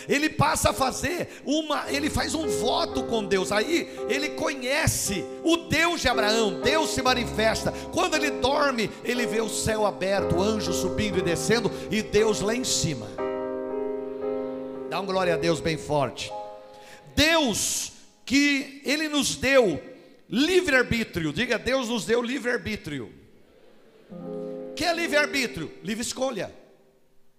ele 0.07 0.29
passa 0.29 0.69
a 0.69 0.73
fazer 0.73 1.41
uma, 1.45 1.91
ele 1.91 2.09
faz 2.09 2.33
um 2.33 2.47
voto 2.47 3.03
com 3.03 3.23
Deus. 3.23 3.51
Aí 3.51 3.89
ele 4.09 4.29
conhece 4.29 5.23
o 5.43 5.57
Deus 5.57 6.01
de 6.01 6.07
Abraão, 6.07 6.61
Deus 6.61 6.91
se 6.91 7.01
manifesta. 7.01 7.71
Quando 7.93 8.15
ele 8.15 8.31
dorme, 8.31 8.89
ele 9.03 9.25
vê 9.25 9.41
o 9.41 9.49
céu 9.49 9.85
aberto, 9.85 10.41
anjos 10.41 10.77
subindo 10.77 11.19
e 11.19 11.21
descendo 11.21 11.71
e 11.91 12.01
Deus 12.01 12.41
lá 12.41 12.55
em 12.55 12.63
cima. 12.63 13.07
Dá 14.89 14.99
um 14.99 15.05
glória 15.05 15.33
a 15.33 15.37
Deus 15.37 15.59
bem 15.59 15.77
forte. 15.77 16.31
Deus 17.15 17.91
que 18.25 18.81
ele 18.83 19.07
nos 19.07 19.35
deu 19.35 19.81
livre 20.29 20.75
arbítrio. 20.75 21.31
Diga, 21.31 21.57
Deus 21.57 21.89
nos 21.89 22.05
deu 22.05 22.21
livre 22.21 22.51
arbítrio. 22.51 23.11
Que 24.75 24.83
é 24.83 24.93
livre 24.93 25.17
arbítrio? 25.17 25.71
Livre 25.83 26.01
escolha. 26.01 26.53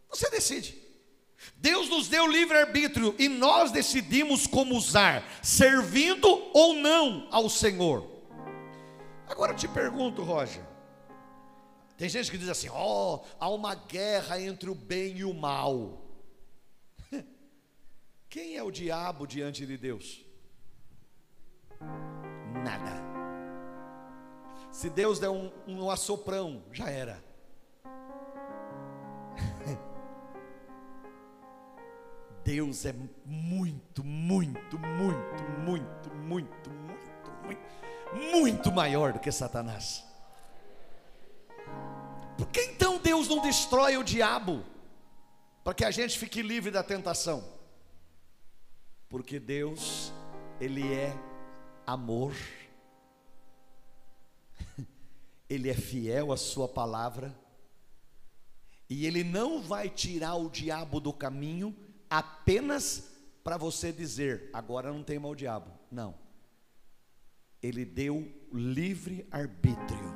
Você 0.09 0.31
decide. 0.31 0.86
Deus 1.57 1.88
nos 1.88 2.09
deu 2.09 2.26
livre-arbítrio 2.26 3.15
e 3.19 3.29
nós 3.29 3.71
decidimos 3.71 4.47
como 4.47 4.75
usar, 4.75 5.23
servindo 5.43 6.29
ou 6.53 6.75
não 6.75 7.29
ao 7.31 7.49
Senhor. 7.49 8.11
Agora 9.29 9.53
eu 9.53 9.57
te 9.57 9.69
pergunto, 9.69 10.23
Roger. 10.23 10.65
Tem 11.97 12.09
gente 12.09 12.31
que 12.31 12.38
diz 12.38 12.49
assim: 12.49 12.69
ó, 12.69 13.17
oh, 13.17 13.25
há 13.41 13.49
uma 13.49 13.75
guerra 13.75 14.41
entre 14.41 14.69
o 14.69 14.75
bem 14.75 15.19
e 15.19 15.25
o 15.25 15.33
mal. 15.33 16.03
Quem 18.29 18.57
é 18.57 18.62
o 18.62 18.71
diabo 18.71 19.26
diante 19.26 19.65
de 19.65 19.76
Deus? 19.76 20.25
Nada. 22.62 23.03
Se 24.71 24.91
Deus 24.91 25.19
der 25.19 25.31
um, 25.31 25.50
um 25.67 25.91
assoprão, 25.91 26.62
já 26.71 26.91
era. 26.91 27.25
Deus 32.47 32.87
é 32.87 32.95
muito, 33.25 34.05
muito, 34.05 34.79
muito, 34.79 34.79
muito, 34.79 35.43
muito, 35.65 36.15
muito, 36.15 36.71
muito, 37.43 38.31
muito 38.33 38.71
maior 38.71 39.12
do 39.12 39.19
que 39.19 39.33
Satanás. 39.33 40.05
Por 42.38 42.47
que 42.47 42.61
então 42.61 43.00
Deus 43.00 43.26
não 43.26 43.43
destrói 43.43 43.97
o 43.97 44.05
diabo? 44.05 44.65
Para 45.65 45.75
que 45.75 45.85
a 45.85 45.91
gente 45.91 46.17
fique 46.17 46.41
livre 46.41 46.71
da 46.71 46.85
tentação. 46.85 47.43
Porque 49.09 49.41
Deus, 49.41 50.12
Ele 50.61 50.95
é 50.95 51.12
amor, 51.85 52.33
Ele 55.50 55.69
é 55.69 55.75
fiel 55.75 56.31
à 56.31 56.37
Sua 56.37 56.69
palavra, 56.69 57.37
e 58.88 59.05
Ele 59.05 59.25
não 59.25 59.61
vai 59.61 59.91
tirar 59.91 60.37
o 60.37 60.49
diabo 60.49 61.00
do 61.00 61.12
caminho 61.12 61.75
apenas 62.09 63.13
para 63.43 63.57
você 63.57 63.93
dizer, 63.93 64.51
agora 64.53 64.93
não 64.93 65.03
tem 65.03 65.19
mal 65.19 65.35
diabo. 65.35 65.71
Não. 65.91 66.15
Ele 67.63 67.85
deu 67.85 68.29
livre 68.53 69.27
arbítrio. 69.31 70.15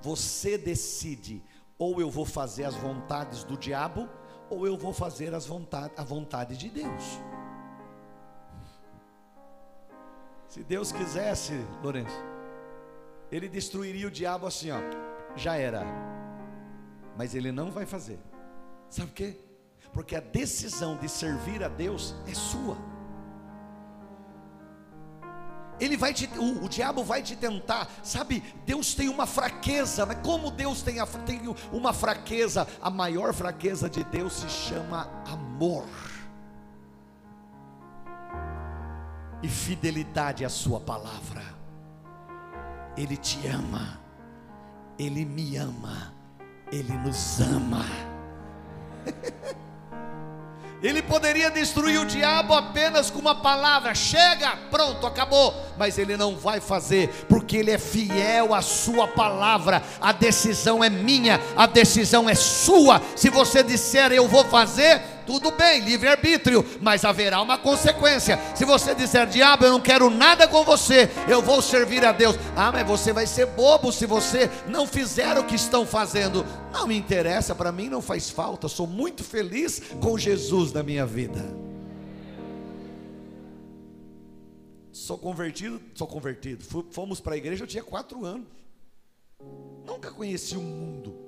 Você 0.00 0.56
decide, 0.56 1.42
ou 1.78 2.00
eu 2.00 2.10
vou 2.10 2.24
fazer 2.24 2.64
as 2.64 2.74
vontades 2.74 3.44
do 3.44 3.56
diabo, 3.56 4.08
ou 4.48 4.66
eu 4.66 4.76
vou 4.76 4.92
fazer 4.92 5.34
as 5.34 5.46
vontade, 5.46 5.92
a 5.96 6.04
vontade 6.04 6.56
de 6.56 6.70
Deus. 6.70 7.20
Se 10.48 10.62
Deus 10.62 10.90
quisesse, 10.90 11.52
Lourenço, 11.82 12.16
ele 13.30 13.48
destruiria 13.48 14.06
o 14.06 14.10
diabo 14.10 14.46
assim, 14.46 14.70
ó, 14.70 14.78
já 15.36 15.56
era. 15.56 15.84
Mas 17.16 17.34
ele 17.34 17.52
não 17.52 17.70
vai 17.70 17.84
fazer. 17.84 18.18
Sabe 18.88 19.10
o 19.10 19.14
quê? 19.14 19.45
Porque 19.92 20.16
a 20.16 20.20
decisão 20.20 20.96
de 20.96 21.08
servir 21.08 21.62
a 21.62 21.68
Deus 21.68 22.14
é 22.26 22.34
sua. 22.34 22.76
Ele 25.78 25.96
vai 25.96 26.14
te, 26.14 26.26
o, 26.38 26.64
o, 26.64 26.68
diabo 26.68 27.04
vai 27.04 27.22
te 27.22 27.36
tentar, 27.36 27.88
sabe? 28.02 28.42
Deus 28.64 28.94
tem 28.94 29.08
uma 29.08 29.26
fraqueza, 29.26 30.06
mas 30.06 30.18
como 30.22 30.50
Deus 30.50 30.80
tem, 30.80 31.00
a, 31.00 31.06
tem 31.06 31.42
uma 31.70 31.92
fraqueza, 31.92 32.66
a 32.80 32.88
maior 32.88 33.34
fraqueza 33.34 33.88
de 33.88 34.02
Deus 34.04 34.32
se 34.32 34.48
chama 34.48 35.10
amor 35.26 35.86
e 39.42 39.48
fidelidade 39.48 40.44
à 40.44 40.48
Sua 40.48 40.80
palavra. 40.80 41.42
Ele 42.96 43.16
te 43.16 43.46
ama, 43.46 44.00
Ele 44.98 45.26
me 45.26 45.58
ama, 45.58 46.14
Ele 46.72 46.92
nos 46.98 47.40
ama. 47.40 47.84
Ele 50.86 51.02
poderia 51.02 51.50
destruir 51.50 52.00
o 52.00 52.06
diabo 52.06 52.54
apenas 52.54 53.10
com 53.10 53.18
uma 53.18 53.34
palavra: 53.34 53.92
chega, 53.92 54.56
pronto, 54.70 55.04
acabou. 55.04 55.52
Mas 55.76 55.98
ele 55.98 56.16
não 56.16 56.36
vai 56.36 56.60
fazer, 56.60 57.08
porque 57.28 57.56
ele 57.56 57.72
é 57.72 57.78
fiel 57.78 58.54
à 58.54 58.62
sua 58.62 59.08
palavra. 59.08 59.82
A 60.00 60.12
decisão 60.12 60.84
é 60.84 60.88
minha, 60.88 61.40
a 61.56 61.66
decisão 61.66 62.30
é 62.30 62.36
sua. 62.36 63.02
Se 63.16 63.28
você 63.28 63.64
disser 63.64 64.12
eu 64.12 64.28
vou 64.28 64.44
fazer, 64.44 65.02
tudo 65.26 65.50
bem, 65.50 65.80
livre-arbítrio, 65.80 66.64
mas 66.80 67.04
haverá 67.04 67.42
uma 67.42 67.58
consequência. 67.58 68.38
Se 68.54 68.64
você 68.64 68.94
disser, 68.94 69.26
diabo, 69.26 69.64
eu 69.64 69.72
não 69.72 69.80
quero 69.80 70.08
nada 70.08 70.46
com 70.46 70.64
você, 70.64 71.10
eu 71.28 71.42
vou 71.42 71.60
servir 71.60 72.04
a 72.04 72.12
Deus. 72.12 72.36
Ah, 72.56 72.70
mas 72.70 72.86
você 72.86 73.12
vai 73.12 73.26
ser 73.26 73.46
bobo 73.46 73.92
se 73.92 74.06
você 74.06 74.48
não 74.68 74.86
fizer 74.86 75.36
o 75.36 75.44
que 75.44 75.56
estão 75.56 75.84
fazendo. 75.84 76.46
Não 76.72 76.86
me 76.86 76.96
interessa, 76.96 77.54
para 77.54 77.72
mim 77.72 77.88
não 77.88 78.00
faz 78.00 78.30
falta. 78.30 78.68
Sou 78.68 78.86
muito 78.86 79.24
feliz 79.24 79.82
com 80.00 80.16
Jesus 80.16 80.72
na 80.72 80.82
minha 80.82 81.04
vida. 81.04 81.44
Sou 84.92 85.18
convertido, 85.18 85.80
sou 85.94 86.06
convertido. 86.06 86.64
Fomos 86.90 87.20
para 87.20 87.34
a 87.34 87.36
igreja, 87.36 87.64
eu 87.64 87.68
tinha 87.68 87.82
quatro 87.82 88.24
anos. 88.24 88.46
Nunca 89.84 90.10
conheci 90.10 90.56
o 90.56 90.62
mundo. 90.62 91.25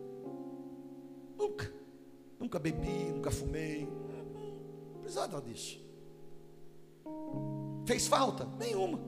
Nunca. 2.39 2.59
Bebi, 2.59 3.13
nunca 3.13 3.31
fumei. 3.31 3.87
Não 4.95 5.01
precisava 5.01 5.41
disso. 5.41 5.81
Fez 7.87 8.07
falta? 8.07 8.47
Nenhuma. 8.59 9.01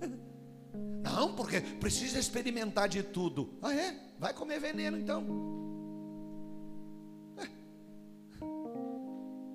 Não, 1.02 1.34
porque 1.34 1.60
precisa 1.60 2.18
experimentar 2.18 2.88
de 2.88 3.02
tudo. 3.02 3.58
Ah, 3.60 3.74
é? 3.74 3.98
Vai 4.18 4.32
comer 4.32 4.60
veneno 4.60 4.96
então. 4.96 5.24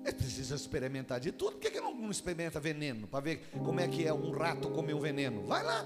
É. 0.04 0.12
Precisa 0.12 0.54
experimentar 0.54 1.20
de 1.20 1.32
tudo. 1.32 1.52
Por 1.52 1.60
que, 1.60 1.70
que 1.70 1.80
não, 1.80 1.94
não 1.94 2.10
experimenta 2.10 2.60
veneno? 2.60 3.06
Para 3.06 3.20
ver 3.20 3.48
como 3.64 3.80
é 3.80 3.88
que 3.88 4.06
é 4.06 4.12
um 4.12 4.30
rato 4.30 4.70
comer 4.70 4.94
um 4.94 5.00
veneno. 5.00 5.42
Vai 5.46 5.62
lá. 5.62 5.84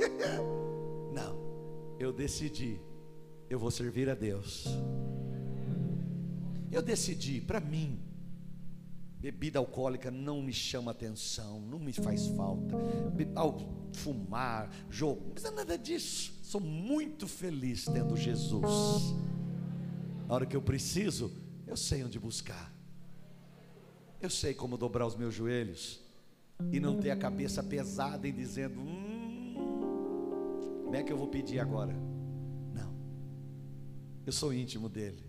Não, 1.12 1.96
eu 1.98 2.12
decidi. 2.12 2.80
Eu 3.50 3.58
vou 3.58 3.72
servir 3.72 4.08
a 4.08 4.14
Deus. 4.14 4.64
Eu 6.70 6.80
decidi, 6.80 7.40
para 7.40 7.58
mim, 7.58 7.98
bebida 9.18 9.58
alcoólica 9.58 10.08
não 10.08 10.40
me 10.40 10.52
chama 10.52 10.92
atenção, 10.92 11.60
não 11.60 11.80
me 11.80 11.92
faz 11.92 12.28
falta. 12.28 12.76
Fumar, 13.92 14.70
jogo, 14.88 15.22
não 15.24 15.30
precisa 15.32 15.52
nada 15.52 15.76
disso. 15.76 16.32
Sou 16.44 16.60
muito 16.60 17.26
feliz 17.26 17.86
tendo 17.86 18.16
Jesus. 18.16 18.62
Na 20.28 20.34
hora 20.34 20.46
que 20.46 20.56
eu 20.56 20.62
preciso, 20.62 21.32
eu 21.66 21.76
sei 21.76 22.04
onde 22.04 22.20
buscar. 22.20 22.72
Eu 24.20 24.30
sei 24.30 24.54
como 24.54 24.78
dobrar 24.78 25.08
os 25.08 25.16
meus 25.16 25.34
joelhos 25.34 26.00
e 26.70 26.78
não 26.78 27.00
ter 27.00 27.10
a 27.10 27.16
cabeça 27.16 27.64
pesada 27.64 28.28
em 28.28 28.32
dizendo: 28.32 28.80
hum, 28.80 29.54
como 30.84 30.94
é 30.94 31.02
que 31.02 31.12
eu 31.12 31.16
vou 31.16 31.26
pedir 31.26 31.58
agora? 31.58 32.09
Eu 34.26 34.32
sou 34.32 34.52
íntimo 34.52 34.88
dele. 34.88 35.24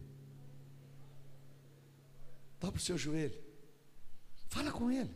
Dobra 2.60 2.78
o 2.78 2.82
seu 2.82 2.98
joelho. 2.98 3.42
Fala 4.50 4.72
com 4.72 4.92
ele. 4.92 5.16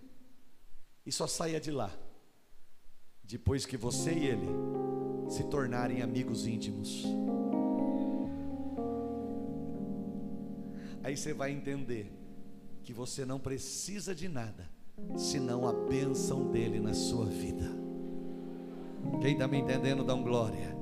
E 1.06 1.12
só 1.12 1.28
saia 1.28 1.60
de 1.60 1.70
lá. 1.70 1.96
Depois 3.24 3.66
que 3.66 3.78
você 3.78 4.14
e 4.14 4.26
ele 4.26 4.48
se 5.30 5.44
tornarem 5.44 6.02
amigos 6.02 6.48
íntimos. 6.48 7.04
Aí 11.04 11.16
você 11.16 11.34
vai 11.34 11.52
entender 11.52 12.12
que 12.84 12.94
você 12.94 13.26
não 13.26 13.40
precisa 13.40 14.16
de 14.16 14.28
nada, 14.28 14.68
senão 15.16 15.68
a 15.68 15.74
bênção 15.74 16.52
dele 16.52 16.80
na 16.80 16.94
sua 16.94 17.26
vida. 17.26 17.70
Quem 19.22 19.34
está 19.34 19.48
me 19.48 19.58
entendendo, 19.58 20.04
dá 20.04 20.16
um 20.16 20.24
glória. 20.24 20.76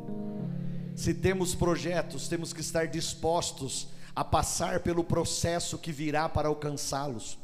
Se 0.95 1.13
temos 1.13 1.56
projetos, 1.56 2.27
temos 2.27 2.53
que 2.53 2.62
estar 2.62 2.88
dispostos 2.88 3.88
a 4.15 4.23
passar 4.23 4.82
pelo 4.82 5.03
processo 5.03 5.77
que 5.77 5.91
virá 5.91 6.29
para 6.29 6.47
alcançá-los. 6.47 7.38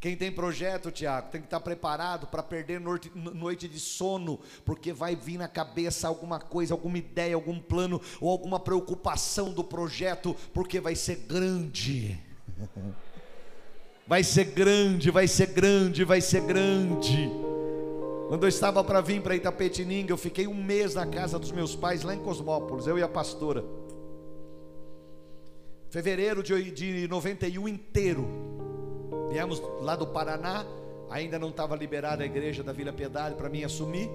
Quem 0.00 0.16
tem 0.16 0.30
projeto, 0.30 0.92
Tiago, 0.92 1.28
tem 1.30 1.40
que 1.40 1.48
estar 1.48 1.58
preparado 1.58 2.28
para 2.28 2.40
perder 2.40 2.80
noite 2.80 3.66
de 3.66 3.80
sono, 3.80 4.38
porque 4.64 4.92
vai 4.92 5.16
vir 5.16 5.38
na 5.38 5.48
cabeça 5.48 6.06
alguma 6.06 6.38
coisa, 6.38 6.72
alguma 6.72 6.98
ideia, 6.98 7.34
algum 7.34 7.58
plano 7.58 8.00
ou 8.20 8.30
alguma 8.30 8.60
preocupação 8.60 9.52
do 9.52 9.64
projeto, 9.64 10.36
porque 10.54 10.80
vai 10.80 10.94
ser 10.94 11.16
grande. 11.28 12.18
Vai 14.06 14.24
ser 14.24 14.46
grande, 14.46 15.10
vai 15.10 15.28
ser 15.28 15.48
grande, 15.48 16.02
vai 16.02 16.22
ser 16.22 16.40
grande. 16.40 17.28
Quando 18.28 18.42
eu 18.42 18.48
estava 18.50 18.84
para 18.84 19.00
vir 19.00 19.22
para 19.22 19.34
Itapetininga, 19.34 20.12
eu 20.12 20.18
fiquei 20.18 20.46
um 20.46 20.52
mês 20.52 20.94
na 20.94 21.06
casa 21.06 21.38
dos 21.38 21.50
meus 21.50 21.74
pais 21.74 22.02
lá 22.02 22.14
em 22.14 22.22
Cosmópolis, 22.22 22.86
eu 22.86 22.98
e 22.98 23.02
a 23.02 23.08
pastora. 23.08 23.64
Fevereiro 25.88 26.42
de, 26.42 26.70
de 26.70 27.08
91 27.08 27.66
inteiro. 27.66 28.28
Viemos 29.30 29.62
lá 29.80 29.96
do 29.96 30.06
Paraná, 30.06 30.66
ainda 31.08 31.38
não 31.38 31.48
estava 31.48 31.74
liberada 31.74 32.22
a 32.22 32.26
igreja 32.26 32.62
da 32.62 32.70
Vila 32.70 32.92
Piedade 32.92 33.34
para 33.34 33.48
mim 33.48 33.64
assumir, 33.64 34.10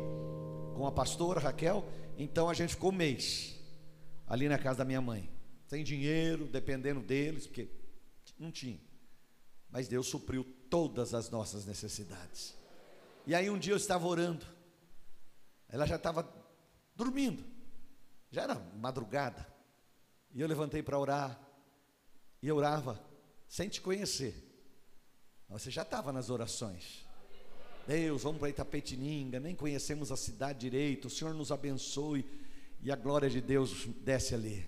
com 0.76 0.86
a 0.86 0.92
pastora 0.92 1.40
Raquel. 1.40 1.84
Então 2.16 2.48
a 2.48 2.54
gente 2.54 2.76
ficou 2.76 2.92
um 2.92 2.96
mês 2.96 3.60
ali 4.28 4.48
na 4.48 4.60
casa 4.60 4.78
da 4.78 4.86
minha 4.86 5.02
mãe. 5.02 5.28
sem 5.66 5.84
dinheiro, 5.84 6.46
dependendo 6.46 7.00
deles, 7.00 7.48
porque 7.48 7.68
não 8.38 8.52
tinha. 8.52 8.80
Mas 9.72 9.88
Deus 9.88 10.06
supriu 10.06 10.46
todas 10.70 11.16
as 11.16 11.32
nossas 11.32 11.66
necessidades. 11.66 12.62
E 13.26 13.34
aí 13.34 13.50
um 13.50 13.58
dia 13.58 13.74
eu 13.74 13.78
estava 13.78 14.06
orando, 14.06 14.46
ela 15.70 15.86
já 15.86 15.96
estava 15.96 16.30
dormindo, 16.96 17.44
já 18.30 18.44
era 18.44 18.56
madrugada, 18.76 19.48
e 20.34 20.42
eu 20.42 20.48
levantei 20.48 20.84
para 20.84 21.00
orar, 21.00 21.40
e 22.42 22.48
eu 22.48 22.58
orava, 22.58 23.02
sem 23.48 23.70
te 23.70 23.80
conhecer. 23.80 24.50
Você 25.48 25.72
já 25.72 25.84
estava 25.84 26.12
nas 26.12 26.30
orações. 26.30 27.06
Deus, 27.88 28.24
vamos 28.24 28.40
para 28.40 28.50
Itapetininga, 28.50 29.40
nem 29.40 29.56
conhecemos 29.56 30.12
a 30.12 30.18
cidade 30.18 30.60
direito, 30.60 31.08
o 31.08 31.12
Senhor 31.12 31.34
nos 31.34 31.52
abençoe, 31.52 32.26
e 32.82 32.92
a 32.92 32.96
glória 32.96 33.30
de 33.30 33.40
Deus 33.40 33.86
desce 34.02 34.36
ali. 34.36 34.68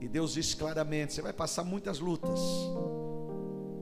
E 0.00 0.08
Deus 0.08 0.34
diz 0.34 0.54
claramente: 0.54 1.12
você 1.12 1.22
vai 1.22 1.32
passar 1.32 1.64
muitas 1.64 1.98
lutas, 2.00 2.40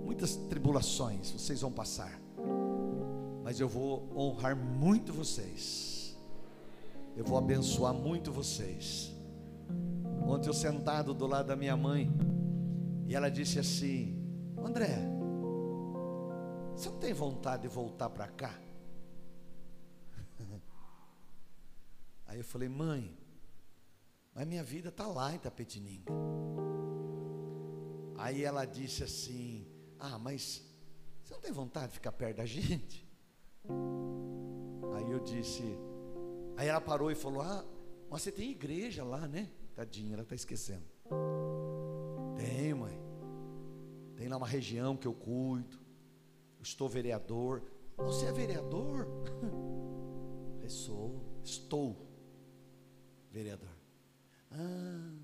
muitas 0.05 0.37
tribulações, 0.37 1.31
vocês 1.31 1.61
vão 1.61 1.72
passar, 1.72 2.20
mas 3.46 3.61
eu 3.61 3.68
vou 3.68 4.12
honrar 4.12 4.56
muito 4.56 5.12
vocês, 5.12 6.18
eu 7.16 7.24
vou 7.24 7.38
abençoar 7.38 7.94
muito 7.94 8.32
vocês. 8.32 9.14
Ontem 10.26 10.48
eu 10.48 10.52
sentado 10.52 11.14
do 11.14 11.28
lado 11.28 11.46
da 11.46 11.54
minha 11.54 11.76
mãe, 11.76 12.11
e 13.06 13.14
ela 13.14 13.30
disse 13.30 13.61
assim: 13.61 14.20
André, 14.59 14.98
você 16.74 16.88
não 16.88 16.98
tem 16.98 17.14
vontade 17.14 17.62
de 17.62 17.68
voltar 17.68 18.11
para 18.11 18.26
cá? 18.26 18.52
Aí 22.26 22.38
eu 22.38 22.44
falei, 22.44 22.68
mãe, 22.68 23.16
mas 24.35 24.44
minha 24.44 24.64
vida 24.64 24.88
está 24.88 25.06
lá 25.06 25.32
em 25.32 25.38
Tapetininga. 25.38 26.12
Aí 28.18 28.42
ela 28.42 28.64
disse 28.64 29.04
assim: 29.04 29.68
Ah, 30.00 30.18
mas 30.18 30.64
você 31.22 31.32
não 31.32 31.40
tem 31.40 31.52
vontade 31.52 31.90
de 31.90 31.94
ficar 31.94 32.11
perto 32.11 32.38
da 32.38 32.44
gente? 32.44 33.05
Aí 34.94 35.11
eu 35.11 35.20
disse, 35.20 35.62
aí 36.57 36.68
ela 36.68 36.81
parou 36.81 37.11
e 37.11 37.14
falou: 37.14 37.42
Ah, 37.42 37.64
mas 38.11 38.22
você 38.22 38.33
tem 38.33 38.50
igreja 38.50 39.05
lá, 39.05 39.26
né? 39.26 39.50
Tadinha, 39.74 40.14
ela 40.14 40.22
está 40.22 40.35
esquecendo. 40.35 40.85
Tem, 42.37 42.72
mãe. 42.74 42.98
Tem 44.16 44.29
lá 44.29 44.37
uma 44.37 44.46
região 44.46 44.96
que 44.96 45.07
eu 45.07 45.12
cuido. 45.12 45.79
estou 46.62 46.88
vereador. 46.88 47.62
Você 47.98 48.26
é 48.26 48.33
vereador? 48.33 49.07
Eu 50.62 50.70
sou, 50.70 51.22
estou 51.44 51.96
vereador. 53.31 53.70
Ah, 54.50 55.14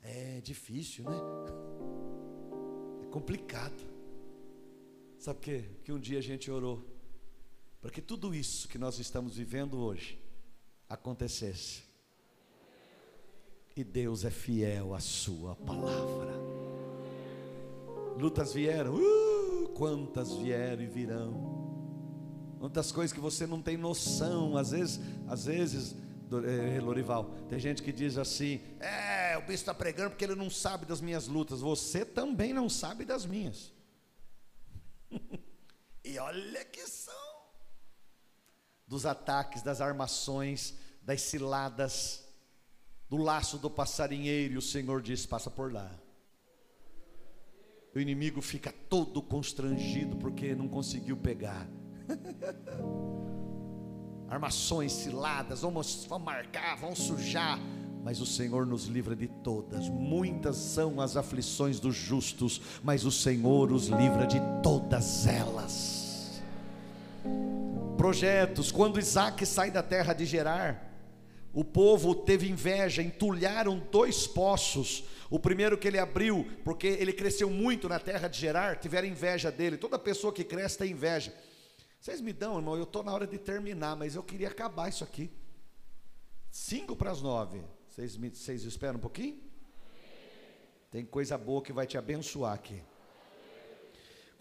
é 0.00 0.40
difícil, 0.40 1.04
né? 1.04 1.16
É 3.02 3.06
complicado. 3.06 3.82
Sabe 5.18 5.38
por 5.40 5.44
quê? 5.44 5.64
Que 5.82 5.92
um 5.92 5.98
dia 5.98 6.18
a 6.18 6.22
gente 6.22 6.50
orou 6.50 6.91
para 7.82 7.90
que 7.90 8.00
tudo 8.00 8.32
isso 8.32 8.68
que 8.68 8.78
nós 8.78 9.00
estamos 9.00 9.36
vivendo 9.36 9.80
hoje 9.80 10.16
acontecesse. 10.88 11.82
E 13.76 13.82
Deus 13.82 14.24
é 14.24 14.30
fiel 14.30 14.94
à 14.94 15.00
Sua 15.00 15.56
palavra. 15.56 16.32
Lutas 18.16 18.52
vieram, 18.52 18.94
uh, 18.94 19.68
quantas 19.70 20.32
vieram 20.34 20.82
e 20.82 20.86
virão. 20.86 21.62
Quantas 22.60 22.92
coisas 22.92 23.12
que 23.12 23.18
você 23.18 23.48
não 23.48 23.60
tem 23.60 23.76
noção, 23.76 24.56
às 24.56 24.70
vezes, 24.70 25.00
às 25.26 25.46
vezes 25.46 25.96
é, 26.46 26.80
Lorival. 26.80 27.34
Tem 27.48 27.58
gente 27.58 27.82
que 27.82 27.90
diz 27.90 28.16
assim: 28.16 28.60
é, 28.78 29.36
o 29.36 29.40
bispo 29.40 29.54
está 29.54 29.74
pregando 29.74 30.10
porque 30.10 30.24
ele 30.24 30.36
não 30.36 30.48
sabe 30.48 30.86
das 30.86 31.00
minhas 31.00 31.26
lutas. 31.26 31.60
Você 31.60 32.04
também 32.04 32.52
não 32.52 32.68
sabe 32.68 33.04
das 33.04 33.26
minhas. 33.26 33.72
e 36.04 36.16
olha 36.18 36.64
que 36.66 36.86
são 36.86 37.21
dos 38.92 39.06
ataques, 39.06 39.62
das 39.62 39.80
armações, 39.80 40.74
das 41.02 41.22
ciladas, 41.22 42.22
do 43.08 43.16
laço 43.16 43.56
do 43.56 43.70
passarinheiro. 43.70 44.52
E 44.52 44.58
o 44.58 44.62
Senhor 44.62 45.00
diz: 45.00 45.24
passa 45.24 45.50
por 45.50 45.72
lá. 45.72 45.90
O 47.94 47.98
inimigo 47.98 48.42
fica 48.42 48.70
todo 48.90 49.22
constrangido 49.22 50.16
porque 50.16 50.54
não 50.54 50.68
conseguiu 50.68 51.16
pegar. 51.16 51.66
armações, 54.28 54.92
ciladas, 54.92 55.62
vamos, 55.62 56.04
vamos 56.06 56.26
marcar, 56.26 56.76
vamos 56.76 56.98
sujar. 56.98 57.58
Mas 58.04 58.20
o 58.20 58.26
Senhor 58.26 58.66
nos 58.66 58.86
livra 58.86 59.16
de 59.16 59.28
todas. 59.28 59.88
Muitas 59.88 60.56
são 60.56 61.00
as 61.00 61.16
aflições 61.16 61.80
dos 61.80 61.94
justos, 61.94 62.60
mas 62.82 63.06
o 63.06 63.10
Senhor 63.10 63.72
os 63.72 63.86
livra 63.86 64.26
de 64.26 64.40
todas 64.62 65.26
elas. 65.26 66.42
Projetos, 68.02 68.72
quando 68.72 68.98
Isaac 68.98 69.46
sai 69.46 69.70
da 69.70 69.80
terra 69.80 70.12
de 70.12 70.26
Gerar, 70.26 70.92
o 71.52 71.64
povo 71.64 72.16
teve 72.16 72.50
inveja, 72.50 73.00
entulharam 73.00 73.78
dois 73.92 74.26
poços. 74.26 75.04
O 75.30 75.38
primeiro 75.38 75.78
que 75.78 75.86
ele 75.86 76.00
abriu, 76.00 76.44
porque 76.64 76.88
ele 76.88 77.12
cresceu 77.12 77.48
muito 77.48 77.88
na 77.88 78.00
terra 78.00 78.26
de 78.26 78.36
Gerar, 78.36 78.80
tiveram 78.80 79.06
inveja 79.06 79.52
dele. 79.52 79.76
Toda 79.76 80.00
pessoa 80.00 80.32
que 80.32 80.42
cresce 80.42 80.78
tem 80.78 80.90
inveja. 80.90 81.32
Vocês 82.00 82.20
me 82.20 82.32
dão, 82.32 82.56
irmão, 82.56 82.76
eu 82.76 82.82
estou 82.82 83.04
na 83.04 83.14
hora 83.14 83.24
de 83.24 83.38
terminar, 83.38 83.94
mas 83.94 84.16
eu 84.16 84.22
queria 84.24 84.48
acabar 84.48 84.88
isso 84.88 85.04
aqui. 85.04 85.30
Cinco 86.50 86.96
para 86.96 87.12
as 87.12 87.22
nove. 87.22 87.62
Vocês, 87.86 88.16
me, 88.16 88.30
vocês 88.30 88.64
esperam 88.64 88.96
um 88.96 89.00
pouquinho? 89.00 89.40
Tem 90.90 91.04
coisa 91.04 91.38
boa 91.38 91.62
que 91.62 91.72
vai 91.72 91.86
te 91.86 91.96
abençoar 91.96 92.54
aqui. 92.54 92.82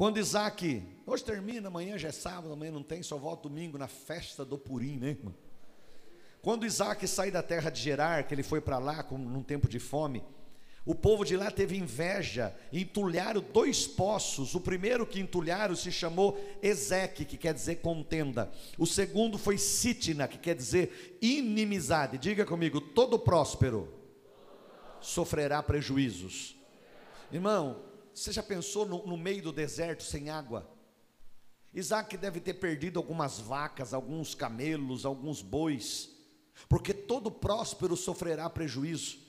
Quando 0.01 0.17
Isaac, 0.17 0.81
hoje 1.05 1.23
termina, 1.23 1.67
amanhã 1.67 1.95
já 1.95 2.07
é 2.07 2.11
sábado, 2.11 2.51
amanhã 2.51 2.71
não 2.71 2.81
tem, 2.81 3.03
só 3.03 3.19
volta 3.19 3.47
domingo 3.47 3.77
na 3.77 3.87
festa 3.87 4.43
do 4.43 4.57
Purim, 4.57 4.97
né, 4.97 5.09
irmão? 5.09 5.35
Quando 6.41 6.65
Isaac 6.65 7.07
sai 7.07 7.29
da 7.29 7.43
terra 7.43 7.69
de 7.69 7.79
Gerar, 7.79 8.23
que 8.23 8.33
ele 8.33 8.41
foi 8.41 8.59
para 8.59 8.79
lá 8.79 9.03
com, 9.03 9.15
num 9.15 9.43
tempo 9.43 9.69
de 9.69 9.77
fome, 9.77 10.23
o 10.83 10.95
povo 10.95 11.23
de 11.23 11.37
lá 11.37 11.51
teve 11.51 11.77
inveja, 11.77 12.51
entulharam 12.73 13.45
dois 13.53 13.85
poços. 13.85 14.55
O 14.55 14.59
primeiro 14.59 15.05
que 15.05 15.19
entulharam 15.19 15.75
se 15.75 15.91
chamou 15.91 16.35
Ezeque, 16.63 17.23
que 17.23 17.37
quer 17.37 17.53
dizer 17.53 17.75
contenda. 17.75 18.51
O 18.79 18.87
segundo 18.87 19.37
foi 19.37 19.59
Sitna, 19.59 20.27
que 20.27 20.39
quer 20.39 20.55
dizer 20.55 21.19
inimizade. 21.21 22.17
Diga 22.17 22.43
comigo: 22.43 22.81
todo 22.81 23.19
próspero 23.19 23.87
sofrerá 24.99 25.61
prejuízos. 25.61 26.55
Irmão, 27.31 27.90
você 28.13 28.31
já 28.31 28.43
pensou 28.43 28.85
no, 28.85 29.05
no 29.05 29.17
meio 29.17 29.41
do 29.41 29.51
deserto 29.51 30.03
sem 30.03 30.29
água? 30.29 30.69
Isaac 31.73 32.17
deve 32.17 32.39
ter 32.39 32.55
perdido 32.55 32.99
algumas 32.99 33.39
vacas, 33.39 33.93
alguns 33.93 34.35
camelos, 34.35 35.05
alguns 35.05 35.41
bois, 35.41 36.09
porque 36.67 36.93
todo 36.93 37.31
próspero 37.31 37.95
sofrerá 37.95 38.49
prejuízo. 38.49 39.19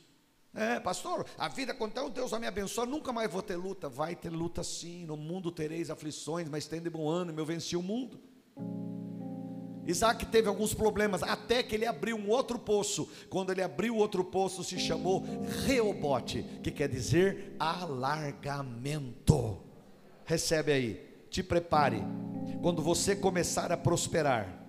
É, 0.55 0.79
pastor, 0.81 1.27
a 1.39 1.49
vida 1.49 1.75
então 1.81 2.11
Deus 2.11 2.33
me 2.39 2.47
abençoar, 2.47 2.87
nunca 2.87 3.13
mais 3.13 3.31
vou 3.31 3.43
ter 3.43 3.57
luta. 3.57 3.89
Vai 3.89 4.15
ter 4.15 4.31
luta 4.31 4.63
sim, 4.63 5.07
no 5.07 5.17
mundo 5.17 5.51
tereis 5.51 5.89
aflições, 5.89 6.49
mas 6.49 6.67
tende 6.67 6.91
bom 6.91 7.09
ânimo, 7.09 7.41
eu 7.41 7.47
venci 7.47 7.77
o 7.77 7.83
mundo. 7.83 8.21
Isaac 9.87 10.27
teve 10.27 10.49
alguns 10.49 10.75
problemas, 10.75 11.23
até 11.23 11.63
que 11.63 11.75
ele 11.75 11.87
abriu 11.87 12.17
um 12.17 12.29
outro 12.29 12.59
poço. 12.59 13.09
Quando 13.29 13.51
ele 13.51 13.63
abriu 13.63 13.97
outro 13.97 14.25
poço, 14.25 14.63
se 14.63 14.79
chamou 14.79 15.25
Reobote, 15.67 16.45
que 16.63 16.71
quer 16.71 16.89
dizer 16.89 17.57
alargamento. 17.59 19.59
Recebe 20.25 20.73
aí, 20.73 21.25
te 21.31 21.43
prepare. 21.43 22.03
Quando 22.61 22.81
você 22.81 23.17
começar 23.17 23.73
a 23.73 23.77
prosperar, 23.77 24.61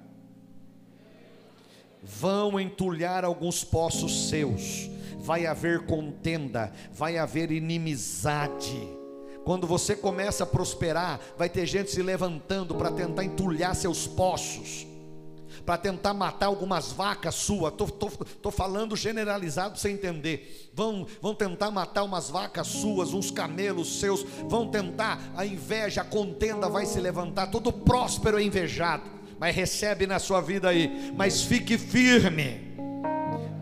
vão 2.02 2.60
entulhar 2.60 3.24
alguns 3.24 3.64
poços 3.64 4.30
seus 4.30 4.90
vai 5.24 5.46
haver 5.46 5.86
contenda, 5.86 6.74
vai 6.92 7.18
haver 7.18 7.50
inimizade. 7.50 8.78
Quando 9.46 9.66
você 9.66 9.96
começa 9.96 10.44
a 10.44 10.48
prosperar, 10.48 11.20
vai 11.38 11.50
ter 11.50 11.66
gente 11.66 11.90
se 11.90 12.02
levantando 12.02 12.76
para 12.76 12.92
tentar 12.92 13.24
entulhar 13.24 13.74
seus 13.74 14.06
poços, 14.06 14.86
para 15.66 15.78
tentar 15.78 16.14
matar 16.14 16.48
algumas 16.48 16.92
vacas 16.92 17.36
suas. 17.36 17.74
Estou 17.74 18.52
falando 18.52 18.96
generalizado 18.96 19.72
para 19.72 19.80
você 19.80 19.90
entender. 19.90 20.70
Vão, 20.74 21.08
vão 21.22 21.34
tentar 21.34 21.72
matar 21.72 22.04
umas 22.04 22.30
vacas 22.30 22.68
suas, 22.68 23.14
uns 23.14 23.32
camelos 23.32 24.00
seus. 24.00 24.24
Vão 24.48 24.68
tentar, 24.68 25.20
a 25.36 25.46
inveja, 25.46 26.02
a 26.02 26.06
contenda 26.06 26.68
vai 26.70 26.86
se 26.86 27.00
levantar. 27.00 27.48
Todo 27.48 27.72
próspero 27.72 28.40
é 28.40 28.44
invejado, 28.44 29.04
mas 29.40 29.56
recebe 29.56 30.06
na 30.06 30.20
sua 30.20 30.42
vida 30.42 30.70
aí. 30.70 31.14
Mas 31.16 31.44
fique 31.44 31.78
firme 31.78 32.74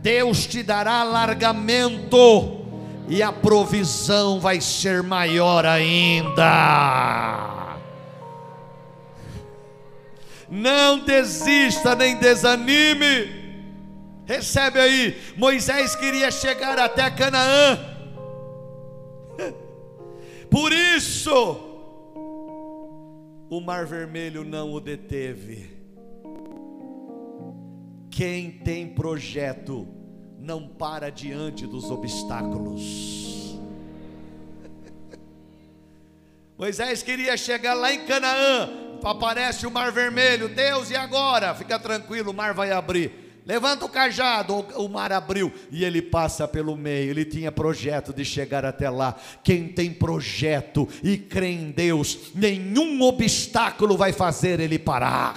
Deus 0.01 0.47
te 0.47 0.63
dará 0.63 1.01
alargamento 1.01 2.61
e 3.07 3.21
a 3.21 3.31
provisão 3.31 4.39
vai 4.39 4.59
ser 4.59 5.03
maior 5.03 5.63
ainda. 5.63 7.60
Não 10.51 10.99
desista 10.99 11.95
nem 11.95 12.17
desanime. 12.17 13.41
Recebe 14.25 14.79
aí, 14.79 15.17
Moisés 15.35 15.95
queria 15.95 16.29
chegar 16.29 16.77
até 16.77 17.09
Canaã, 17.09 17.91
Por 20.49 20.71
isso, 20.73 21.57
o 23.49 23.61
mar 23.61 23.85
vermelho 23.85 24.43
não 24.43 24.73
o 24.73 24.79
deteve. 24.79 25.69
Quem 28.09 28.51
tem 28.51 28.87
projeto 28.87 29.87
não 30.37 30.67
para 30.67 31.09
diante 31.09 31.65
dos 31.65 31.89
obstáculos. 31.89 33.57
Moisés 36.57 37.01
queria 37.01 37.37
chegar 37.37 37.73
lá 37.73 37.93
em 37.93 38.05
Canaã, 38.05 38.69
aparece 39.07 39.65
o 39.65 39.71
mar 39.71 39.91
vermelho, 39.91 40.49
Deus, 40.49 40.89
e 40.89 40.95
agora? 40.95 41.53
Fica 41.55 41.77
tranquilo, 41.79 42.31
o 42.31 42.33
mar 42.33 42.53
vai 42.53 42.71
abrir. 42.71 43.21
Levanta 43.45 43.85
o 43.85 43.89
cajado, 43.89 44.53
o 44.75 44.87
mar 44.87 45.11
abriu 45.11 45.51
e 45.71 45.83
ele 45.83 46.01
passa 46.01 46.47
pelo 46.47 46.77
meio. 46.77 47.09
Ele 47.09 47.25
tinha 47.25 47.51
projeto 47.51 48.13
de 48.13 48.23
chegar 48.23 48.63
até 48.63 48.89
lá. 48.89 49.15
Quem 49.43 49.67
tem 49.67 49.91
projeto 49.91 50.87
e 51.03 51.17
crê 51.17 51.47
em 51.47 51.71
Deus, 51.71 52.31
nenhum 52.35 53.01
obstáculo 53.01 53.97
vai 53.97 54.13
fazer 54.13 54.59
ele 54.59 54.77
parar. 54.77 55.35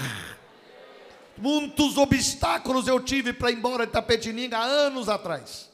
Muitos 1.39 1.97
obstáculos 1.97 2.87
eu 2.87 3.01
tive 3.01 3.33
para 3.33 3.51
ir 3.51 3.57
embora 3.57 3.87
de 3.87 3.93
Tapetininga 3.93 4.59
há 4.59 4.65
anos 4.65 5.09
atrás. 5.09 5.71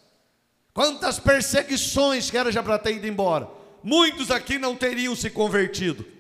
Quantas 0.73 1.19
perseguições 1.19 2.31
que 2.31 2.39
era 2.39 2.53
já 2.53 2.63
para 2.63 2.79
ter 2.79 2.95
ido 2.95 3.09
embora. 3.09 3.49
Muitos 3.83 4.31
aqui 4.31 4.57
não 4.57 4.77
teriam 4.77 5.17
se 5.17 5.31
convertido 5.31 6.20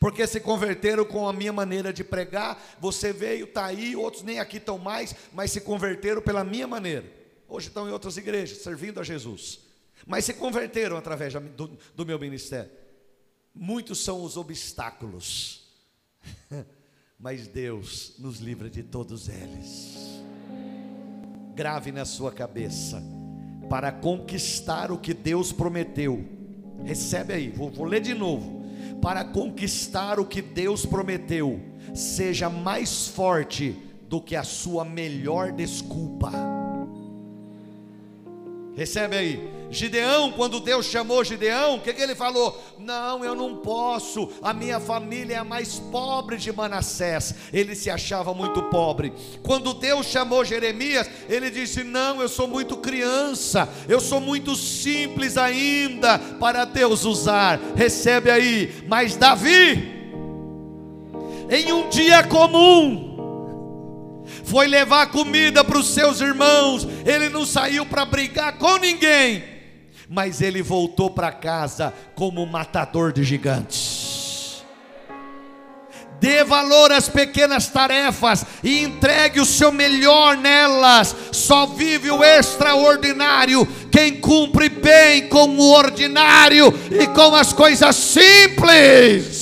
porque 0.00 0.26
se 0.26 0.40
converteram 0.40 1.04
com 1.04 1.28
a 1.28 1.32
minha 1.32 1.52
maneira 1.52 1.92
de 1.92 2.02
pregar. 2.02 2.58
Você 2.80 3.12
veio, 3.12 3.44
está 3.44 3.66
aí, 3.66 3.94
outros 3.94 4.22
nem 4.22 4.40
aqui 4.40 4.56
estão 4.56 4.78
mais, 4.78 5.14
mas 5.30 5.52
se 5.52 5.60
converteram 5.60 6.22
pela 6.22 6.42
minha 6.42 6.66
maneira. 6.66 7.04
Hoje 7.46 7.68
estão 7.68 7.86
em 7.86 7.92
outras 7.92 8.16
igrejas, 8.16 8.58
servindo 8.58 8.98
a 8.98 9.04
Jesus, 9.04 9.60
mas 10.06 10.24
se 10.24 10.32
converteram 10.32 10.96
através 10.96 11.34
do, 11.34 11.78
do 11.94 12.06
meu 12.06 12.18
ministério. 12.18 12.70
Muitos 13.54 14.02
são 14.02 14.22
os 14.24 14.38
obstáculos, 14.38 15.68
mas 17.18 17.46
Deus 17.46 18.14
nos 18.18 18.38
livra 18.38 18.70
de 18.70 18.82
todos 18.82 19.28
eles. 19.28 20.22
Grave 21.54 21.92
na 21.92 22.06
sua 22.06 22.32
cabeça, 22.32 23.02
para 23.68 23.92
conquistar 23.92 24.90
o 24.90 24.98
que 24.98 25.12
Deus 25.12 25.52
prometeu. 25.52 26.24
Recebe 26.84 27.34
aí, 27.34 27.50
vou, 27.50 27.68
vou 27.70 27.84
ler 27.84 28.00
de 28.00 28.14
novo 28.14 28.59
para 29.00 29.24
conquistar 29.24 30.20
o 30.20 30.24
que 30.24 30.42
Deus 30.42 30.84
prometeu, 30.84 31.60
seja 31.94 32.50
mais 32.50 33.08
forte 33.08 33.76
do 34.08 34.20
que 34.20 34.36
a 34.36 34.42
sua 34.42 34.84
melhor 34.84 35.52
desculpa. 35.52 36.59
Recebe 38.80 39.14
aí. 39.14 39.50
Gideão, 39.70 40.32
quando 40.32 40.58
Deus 40.58 40.86
chamou 40.86 41.22
Gideão, 41.22 41.76
o 41.76 41.80
que, 41.82 41.92
que 41.92 42.00
ele 42.00 42.14
falou? 42.14 42.58
Não, 42.78 43.22
eu 43.22 43.34
não 43.34 43.56
posso, 43.56 44.30
a 44.40 44.54
minha 44.54 44.80
família 44.80 45.34
é 45.34 45.36
a 45.38 45.44
mais 45.44 45.78
pobre 45.78 46.38
de 46.38 46.50
Manassés. 46.50 47.34
Ele 47.52 47.74
se 47.74 47.90
achava 47.90 48.32
muito 48.32 48.62
pobre. 48.70 49.12
Quando 49.42 49.74
Deus 49.74 50.06
chamou 50.06 50.46
Jeremias, 50.46 51.10
ele 51.28 51.50
disse: 51.50 51.84
Não, 51.84 52.22
eu 52.22 52.28
sou 52.28 52.48
muito 52.48 52.78
criança, 52.78 53.68
eu 53.86 54.00
sou 54.00 54.18
muito 54.18 54.56
simples 54.56 55.36
ainda 55.36 56.18
para 56.18 56.64
Deus 56.64 57.04
usar. 57.04 57.60
Recebe 57.76 58.30
aí. 58.30 58.82
Mas 58.88 59.14
Davi, 59.14 60.00
em 61.50 61.70
um 61.70 61.86
dia 61.90 62.22
comum, 62.22 63.09
foi 64.44 64.66
levar 64.66 65.06
comida 65.10 65.64
para 65.64 65.78
os 65.78 65.88
seus 65.88 66.20
irmãos, 66.20 66.86
ele 67.04 67.28
não 67.28 67.44
saiu 67.44 67.86
para 67.86 68.04
brigar 68.04 68.58
com 68.58 68.76
ninguém, 68.78 69.44
mas 70.08 70.40
ele 70.40 70.62
voltou 70.62 71.10
para 71.10 71.32
casa 71.32 71.92
como 72.14 72.44
matador 72.46 73.12
de 73.12 73.24
gigantes. 73.24 74.10
Dê 76.20 76.44
valor 76.44 76.92
às 76.92 77.08
pequenas 77.08 77.68
tarefas 77.68 78.44
e 78.62 78.82
entregue 78.82 79.40
o 79.40 79.46
seu 79.46 79.72
melhor 79.72 80.36
nelas. 80.36 81.16
Só 81.32 81.64
vive 81.64 82.10
o 82.10 82.22
extraordinário 82.22 83.66
quem 83.90 84.20
cumpre 84.20 84.68
bem 84.68 85.28
com 85.28 85.48
o 85.48 85.72
ordinário 85.72 86.74
e 86.90 87.06
com 87.06 87.34
as 87.34 87.54
coisas 87.54 87.96
simples. 87.96 89.40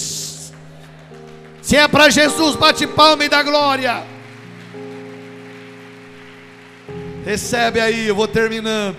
Se 1.61 1.77
é 1.77 1.88
para 1.88 2.09
Jesus, 2.11 2.55
bate 2.55 2.87
palma 2.87 3.24
e 3.24 3.29
dá 3.29 3.42
glória. 3.42 4.17
Recebe 7.28 7.78
aí, 7.78 8.06
eu 8.06 8.14
vou 8.14 8.26
terminando. 8.26 8.96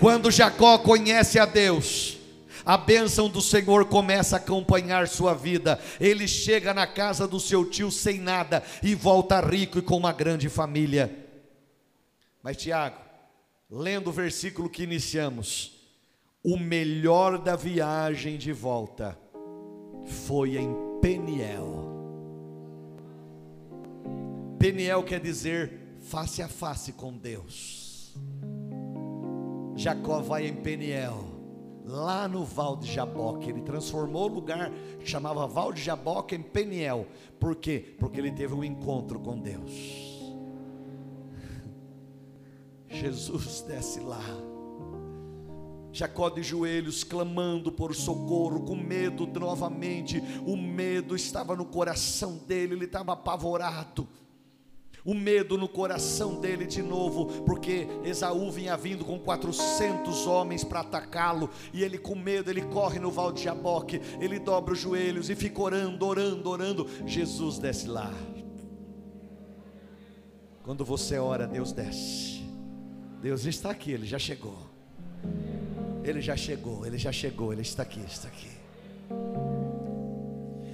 Quando 0.00 0.30
Jacó 0.30 0.78
conhece 0.78 1.38
a 1.38 1.44
Deus, 1.44 2.16
a 2.64 2.78
bênção 2.78 3.28
do 3.28 3.42
Senhor 3.42 3.84
começa 3.84 4.36
a 4.36 4.38
acompanhar 4.38 5.06
sua 5.06 5.34
vida. 5.34 5.78
Ele 6.00 6.26
chega 6.26 6.72
na 6.72 6.86
casa 6.86 7.28
do 7.28 7.38
seu 7.38 7.68
tio 7.68 7.90
sem 7.90 8.18
nada 8.18 8.62
e 8.82 8.94
volta 8.94 9.42
rico 9.42 9.78
e 9.78 9.82
com 9.82 9.94
uma 9.94 10.10
grande 10.10 10.48
família. 10.48 11.14
Mas 12.42 12.56
Tiago, 12.56 12.96
lendo 13.70 14.08
o 14.08 14.12
versículo 14.12 14.70
que 14.70 14.82
iniciamos, 14.82 15.72
o 16.42 16.56
melhor 16.56 17.36
da 17.36 17.56
viagem 17.56 18.38
de 18.38 18.54
volta 18.54 19.18
foi 20.26 20.56
em 20.56 20.74
Peniel. 21.02 21.94
Peniel 24.58 25.02
quer 25.02 25.20
dizer 25.20 25.85
face 26.06 26.40
a 26.40 26.48
face 26.48 26.92
com 26.92 27.12
Deus. 27.12 28.14
Jacó 29.74 30.20
vai 30.20 30.46
em 30.46 30.54
Peniel, 30.54 31.24
lá 31.84 32.28
no 32.28 32.44
Val 32.44 32.76
de 32.76 32.90
Jaboque. 32.90 33.50
Ele 33.50 33.62
transformou 33.62 34.30
o 34.30 34.34
lugar 34.34 34.70
que 35.00 35.06
chamava 35.06 35.46
Val 35.46 35.72
de 35.72 35.82
Jaboque 35.82 36.36
em 36.36 36.42
Peniel. 36.42 37.06
Por 37.40 37.56
quê? 37.56 37.96
Porque 37.98 38.20
ele 38.20 38.30
teve 38.30 38.54
um 38.54 38.62
encontro 38.62 39.18
com 39.18 39.36
Deus. 39.36 39.70
Jesus 42.88 43.62
desce 43.62 44.00
lá. 44.00 44.22
Jacó 45.92 46.28
de 46.28 46.42
joelhos, 46.42 47.02
clamando 47.02 47.72
por 47.72 47.94
socorro, 47.94 48.60
com 48.60 48.76
medo 48.76 49.26
novamente. 49.26 50.22
O 50.46 50.56
medo 50.56 51.16
estava 51.16 51.56
no 51.56 51.64
coração 51.64 52.36
dele, 52.46 52.74
ele 52.74 52.84
estava 52.84 53.14
apavorado 53.14 54.06
o 55.06 55.14
medo 55.14 55.56
no 55.56 55.68
coração 55.68 56.40
dele 56.40 56.66
de 56.66 56.82
novo, 56.82 57.26
porque 57.44 57.86
Esaú 58.04 58.50
vinha 58.50 58.76
vindo 58.76 59.04
com 59.04 59.18
400 59.18 60.26
homens 60.26 60.64
para 60.64 60.80
atacá-lo, 60.80 61.48
e 61.72 61.84
ele 61.84 61.96
com 61.96 62.16
medo, 62.16 62.50
ele 62.50 62.62
corre 62.62 62.98
no 62.98 63.10
val 63.10 63.30
de 63.30 63.44
Jaboque, 63.44 64.00
ele 64.20 64.40
dobra 64.40 64.72
os 64.72 64.80
joelhos 64.80 65.30
e 65.30 65.36
fica 65.36 65.62
orando, 65.62 66.04
orando, 66.04 66.50
orando. 66.50 66.86
Jesus 67.06 67.58
desce 67.58 67.86
lá. 67.86 68.12
Quando 70.64 70.84
você 70.84 71.16
ora, 71.16 71.46
Deus 71.46 71.72
desce. 71.72 72.44
Deus 73.22 73.46
está 73.46 73.70
aqui, 73.70 73.92
ele 73.92 74.04
já 74.06 74.18
chegou. 74.18 74.58
Ele 76.02 76.20
já 76.20 76.36
chegou, 76.36 76.84
ele 76.84 76.98
já 76.98 77.12
chegou, 77.12 77.52
ele 77.52 77.62
está 77.62 77.84
aqui, 77.84 78.00
está 78.00 78.26
aqui. 78.26 78.50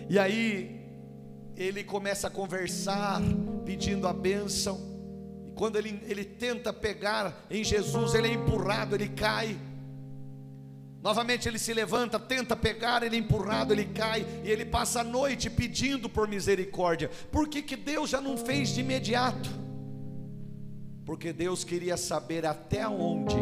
E 0.09 0.18
aí 0.18 0.82
ele 1.56 1.84
começa 1.84 2.28
a 2.28 2.30
conversar, 2.30 3.20
pedindo 3.64 4.06
a 4.06 4.12
bênção. 4.12 4.80
E 5.46 5.52
quando 5.52 5.76
ele, 5.76 6.00
ele 6.06 6.24
tenta 6.24 6.72
pegar 6.72 7.46
em 7.50 7.62
Jesus, 7.62 8.14
ele 8.14 8.28
é 8.28 8.32
empurrado, 8.32 8.94
ele 8.94 9.08
cai. 9.08 9.58
Novamente 11.02 11.48
ele 11.48 11.58
se 11.58 11.74
levanta, 11.74 12.18
tenta 12.18 12.54
pegar, 12.54 13.02
ele 13.02 13.16
é 13.16 13.18
empurrado, 13.18 13.72
ele 13.72 13.86
cai, 13.86 14.24
e 14.44 14.50
ele 14.50 14.64
passa 14.64 15.00
a 15.00 15.04
noite 15.04 15.50
pedindo 15.50 16.08
por 16.08 16.28
misericórdia. 16.28 17.10
Por 17.30 17.48
que, 17.48 17.60
que 17.60 17.76
Deus 17.76 18.10
já 18.10 18.20
não 18.20 18.36
fez 18.36 18.70
de 18.70 18.80
imediato? 18.80 19.50
Porque 21.04 21.32
Deus 21.32 21.64
queria 21.64 21.96
saber 21.96 22.46
até 22.46 22.86
onde 22.86 23.36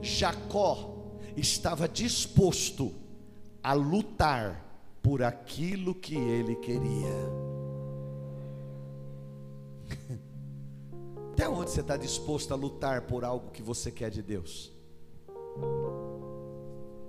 Jacó 0.00 1.18
estava 1.36 1.88
disposto 1.88 2.94
a 3.60 3.72
lutar 3.72 4.63
por 5.04 5.22
aquilo 5.22 5.94
que 5.94 6.16
ele 6.16 6.56
queria. 6.56 7.12
Até 11.34 11.46
onde 11.46 11.70
você 11.70 11.82
está 11.82 11.94
disposto 11.98 12.52
a 12.52 12.56
lutar 12.56 13.02
por 13.02 13.22
algo 13.22 13.50
que 13.50 13.62
você 13.62 13.92
quer 13.92 14.10
de 14.10 14.22
Deus? 14.22 14.72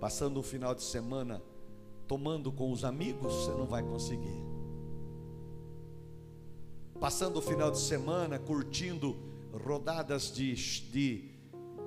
Passando 0.01 0.41
um 0.41 0.43
final 0.43 0.75
de 0.75 0.83
semana 0.83 1.41
tomando 2.05 2.51
com 2.51 2.69
os 2.69 2.83
amigos, 2.83 3.33
você 3.33 3.51
não 3.51 3.65
vai 3.65 3.81
conseguir. 3.81 4.43
Passando 6.99 7.37
o 7.37 7.41
final 7.41 7.71
de 7.71 7.79
semana 7.79 8.37
curtindo 8.37 9.15
rodadas 9.53 10.33
de, 10.33 10.53
de, 10.91 11.31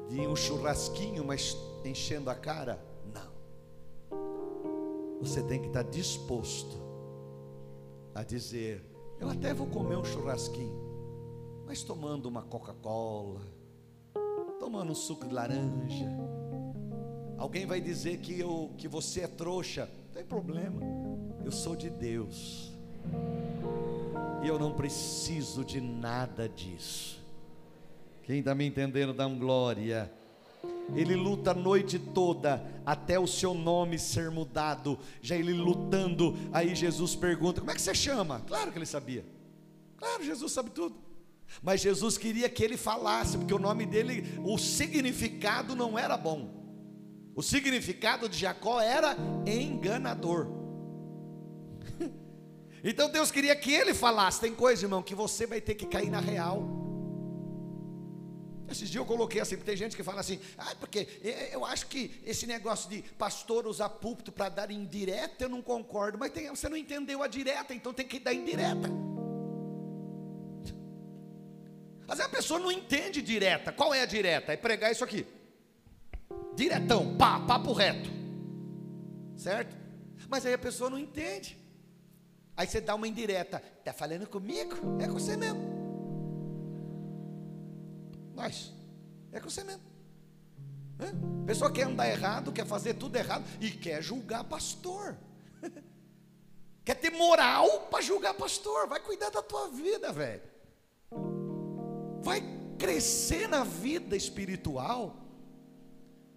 de 0.08 0.26
um 0.26 0.34
churrasquinho, 0.34 1.22
mas 1.22 1.54
enchendo 1.84 2.30
a 2.30 2.34
cara, 2.34 2.87
você 5.20 5.42
tem 5.42 5.60
que 5.60 5.68
estar 5.68 5.82
disposto 5.82 6.76
a 8.14 8.22
dizer: 8.22 8.84
Eu 9.18 9.28
até 9.28 9.52
vou 9.52 9.66
comer 9.66 9.96
um 9.96 10.04
churrasquinho, 10.04 11.62
mas 11.66 11.82
tomando 11.82 12.26
uma 12.26 12.42
Coca-Cola, 12.42 13.40
tomando 14.58 14.92
um 14.92 14.94
suco 14.94 15.26
de 15.26 15.34
laranja, 15.34 16.08
Alguém 17.38 17.64
vai 17.66 17.80
dizer 17.80 18.18
que, 18.18 18.38
eu, 18.38 18.72
que 18.76 18.88
você 18.88 19.20
é 19.20 19.28
trouxa. 19.28 19.88
Não 20.06 20.12
tem 20.12 20.24
problema. 20.24 20.82
Eu 21.44 21.52
sou 21.52 21.76
de 21.76 21.88
Deus. 21.88 22.72
E 24.42 24.48
eu 24.48 24.58
não 24.58 24.72
preciso 24.72 25.64
de 25.64 25.80
nada 25.80 26.48
disso. 26.48 27.24
Quem 28.24 28.40
está 28.40 28.56
me 28.56 28.66
entendendo, 28.66 29.14
dá 29.14 29.28
um 29.28 29.38
glória. 29.38 30.12
Ele 30.94 31.14
luta 31.14 31.50
a 31.50 31.54
noite 31.54 31.98
toda 31.98 32.64
até 32.84 33.18
o 33.18 33.26
seu 33.26 33.52
nome 33.52 33.98
ser 33.98 34.30
mudado. 34.30 34.98
Já 35.20 35.36
ele 35.36 35.52
lutando, 35.52 36.36
aí 36.52 36.74
Jesus 36.74 37.14
pergunta: 37.14 37.60
Como 37.60 37.70
é 37.70 37.74
que 37.74 37.82
você 37.82 37.94
chama? 37.94 38.42
Claro 38.46 38.72
que 38.72 38.78
ele 38.78 38.86
sabia. 38.86 39.24
Claro, 39.96 40.24
Jesus 40.24 40.52
sabe 40.52 40.70
tudo. 40.70 40.96
Mas 41.62 41.80
Jesus 41.80 42.16
queria 42.16 42.48
que 42.48 42.62
ele 42.62 42.76
falasse, 42.76 43.36
porque 43.38 43.54
o 43.54 43.58
nome 43.58 43.86
dele, 43.86 44.38
o 44.44 44.58
significado 44.58 45.74
não 45.74 45.98
era 45.98 46.16
bom. 46.16 46.58
O 47.34 47.42
significado 47.42 48.28
de 48.28 48.38
Jacó 48.38 48.80
era 48.80 49.16
enganador. 49.46 50.46
Então 52.84 53.10
Deus 53.10 53.32
queria 53.32 53.56
que 53.56 53.72
ele 53.72 53.92
falasse. 53.92 54.40
Tem 54.40 54.54
coisa, 54.54 54.84
irmão, 54.84 55.02
que 55.02 55.12
você 55.12 55.48
vai 55.48 55.60
ter 55.60 55.74
que 55.74 55.84
cair 55.84 56.08
na 56.10 56.20
real. 56.20 56.87
Esses 58.70 58.90
dias 58.90 58.96
eu 58.96 59.06
coloquei 59.06 59.40
assim, 59.40 59.56
tem 59.56 59.76
gente 59.76 59.96
que 59.96 60.02
fala 60.02 60.20
assim, 60.20 60.38
ah, 60.58 60.74
porque 60.78 61.08
eu 61.52 61.64
acho 61.64 61.86
que 61.86 62.20
esse 62.24 62.46
negócio 62.46 62.90
de 62.90 63.02
pastor 63.16 63.66
usar 63.66 63.88
púlpito 63.88 64.30
para 64.30 64.50
dar 64.50 64.70
indireta, 64.70 65.44
eu 65.44 65.48
não 65.48 65.62
concordo, 65.62 66.18
mas 66.18 66.30
tem, 66.32 66.48
você 66.50 66.68
não 66.68 66.76
entendeu 66.76 67.22
a 67.22 67.28
direta, 67.28 67.74
então 67.74 67.94
tem 67.94 68.06
que 68.06 68.18
dar 68.18 68.34
indireta. 68.34 68.88
Mas 72.06 72.20
a 72.20 72.28
pessoa 72.28 72.58
não 72.58 72.72
entende 72.72 73.20
direta. 73.20 73.70
Qual 73.70 73.92
é 73.92 74.02
a 74.02 74.06
direta? 74.06 74.52
É 74.52 74.56
pregar 74.56 74.90
isso 74.90 75.04
aqui. 75.04 75.26
Diretão, 76.54 77.16
pá, 77.16 77.38
papo 77.40 77.72
reto. 77.72 78.10
Certo? 79.36 79.76
Mas 80.28 80.44
aí 80.44 80.54
a 80.54 80.58
pessoa 80.58 80.88
não 80.88 80.98
entende. 80.98 81.58
Aí 82.56 82.66
você 82.66 82.80
dá 82.80 82.94
uma 82.94 83.06
indireta. 83.06 83.62
Está 83.78 83.92
falando 83.92 84.26
comigo? 84.26 84.74
É 85.00 85.06
com 85.06 85.14
você 85.14 85.36
mesmo. 85.36 85.77
Nós. 88.38 88.72
É 89.32 89.40
com 89.40 89.50
você 89.50 89.64
mesmo. 89.64 89.82
A 91.42 91.46
pessoa 91.46 91.72
quer 91.72 91.86
andar 91.86 92.08
errado, 92.08 92.52
quer 92.52 92.66
fazer 92.66 92.94
tudo 92.94 93.16
errado 93.16 93.44
e 93.60 93.70
quer 93.70 94.02
julgar 94.02 94.44
pastor. 94.44 95.16
quer 96.84 96.94
ter 96.94 97.10
moral 97.10 97.88
para 97.90 98.00
julgar 98.00 98.34
pastor. 98.34 98.86
Vai 98.86 99.00
cuidar 99.00 99.30
da 99.30 99.42
tua 99.42 99.68
vida, 99.68 100.12
velho. 100.12 100.42
Vai 102.22 102.42
crescer 102.78 103.48
na 103.48 103.64
vida 103.64 104.16
espiritual. 104.16 105.16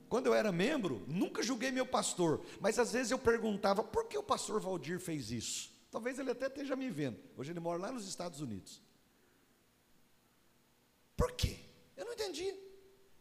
Quando 0.09 0.25
eu 0.25 0.33
era 0.33 0.51
membro, 0.51 1.05
nunca 1.07 1.41
julguei 1.41 1.71
meu 1.71 1.85
pastor, 1.85 2.41
mas 2.59 2.77
às 2.77 2.91
vezes 2.91 3.11
eu 3.11 3.19
perguntava 3.19 3.81
por 3.81 4.07
que 4.07 4.17
o 4.17 4.23
pastor 4.23 4.59
Valdir 4.59 4.99
fez 4.99 5.31
isso. 5.31 5.71
Talvez 5.89 6.19
ele 6.19 6.31
até 6.31 6.47
esteja 6.47 6.75
me 6.75 6.89
vendo. 6.89 7.19
Hoje 7.37 7.51
ele 7.51 7.59
mora 7.59 7.79
lá 7.79 7.91
nos 7.91 8.07
Estados 8.07 8.41
Unidos. 8.41 8.81
Por 11.15 11.31
quê? 11.33 11.70
Eu 12.01 12.05
não 12.07 12.13
entendi. 12.13 12.51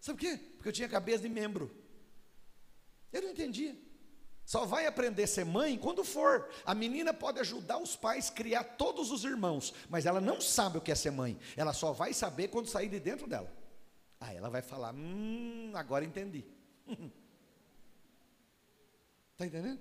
Sabe 0.00 0.18
por 0.18 0.26
quê? 0.26 0.36
Porque 0.56 0.68
eu 0.70 0.72
tinha 0.72 0.88
cabeça 0.88 1.22
de 1.22 1.28
membro. 1.28 1.70
Eu 3.12 3.20
não 3.20 3.28
entendia. 3.28 3.76
Só 4.46 4.64
vai 4.64 4.86
aprender 4.86 5.24
a 5.24 5.26
ser 5.26 5.44
mãe 5.44 5.76
quando 5.76 6.02
for. 6.02 6.48
A 6.64 6.74
menina 6.74 7.12
pode 7.12 7.38
ajudar 7.40 7.76
os 7.76 7.94
pais 7.94 8.30
a 8.30 8.32
criar 8.32 8.64
todos 8.64 9.10
os 9.10 9.22
irmãos, 9.22 9.74
mas 9.90 10.06
ela 10.06 10.18
não 10.18 10.40
sabe 10.40 10.78
o 10.78 10.80
que 10.80 10.90
é 10.90 10.94
ser 10.94 11.10
mãe. 11.10 11.38
Ela 11.58 11.74
só 11.74 11.92
vai 11.92 12.14
saber 12.14 12.48
quando 12.48 12.68
sair 12.68 12.88
de 12.88 12.98
dentro 12.98 13.26
dela. 13.26 13.54
Aí 14.18 14.34
ela 14.34 14.48
vai 14.48 14.62
falar: 14.62 14.94
Hum, 14.94 15.72
agora 15.74 16.02
entendi. 16.02 16.42
Está 19.32 19.44
entendendo? 19.44 19.80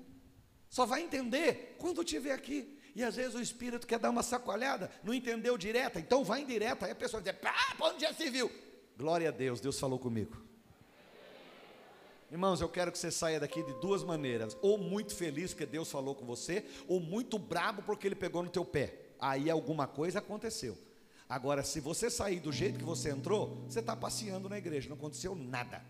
Só 0.69 0.85
vai 0.85 1.01
entender 1.01 1.77
quando 1.79 2.01
estiver 2.01 2.33
aqui. 2.33 2.77
E 2.93 3.01
às 3.01 3.15
vezes 3.15 3.33
o 3.33 3.41
espírito 3.41 3.87
quer 3.87 3.97
dar 3.97 4.09
uma 4.09 4.23
sacoalhada, 4.23 4.91
não 5.05 5.13
entendeu 5.13 5.57
direta, 5.57 6.01
então 6.01 6.21
vai 6.21 6.41
em 6.41 6.45
direta. 6.45 6.85
Aí 6.85 6.91
a 6.91 6.95
pessoa 6.95 7.23
diz: 7.23 7.33
ah, 7.45 7.75
onde 7.79 8.01
já 8.01 8.13
se 8.13 8.29
viu? 8.29 8.51
Glória 8.99 9.29
a 9.29 9.31
Deus, 9.31 9.61
Deus 9.61 9.79
falou 9.79 9.97
comigo. 9.97 10.35
Irmãos, 12.29 12.59
eu 12.59 12.67
quero 12.67 12.91
que 12.91 12.97
você 12.97 13.09
saia 13.09 13.39
daqui 13.39 13.63
de 13.63 13.71
duas 13.79 14.03
maneiras: 14.03 14.57
ou 14.61 14.77
muito 14.77 15.15
feliz 15.15 15.53
que 15.53 15.65
Deus 15.65 15.89
falou 15.89 16.13
com 16.13 16.25
você, 16.25 16.65
ou 16.85 16.99
muito 16.99 17.39
brabo 17.39 17.81
porque 17.81 18.05
Ele 18.05 18.15
pegou 18.15 18.43
no 18.43 18.49
teu 18.49 18.65
pé. 18.65 18.93
Aí 19.17 19.49
alguma 19.49 19.87
coisa 19.87 20.19
aconteceu. 20.19 20.77
Agora, 21.29 21.63
se 21.63 21.79
você 21.79 22.09
sair 22.09 22.41
do 22.41 22.51
jeito 22.51 22.77
que 22.77 22.83
você 22.83 23.09
entrou, 23.09 23.63
você 23.69 23.79
está 23.79 23.95
passeando 23.95 24.49
na 24.49 24.57
igreja, 24.57 24.89
não 24.89 24.97
aconteceu 24.97 25.33
nada. 25.33 25.81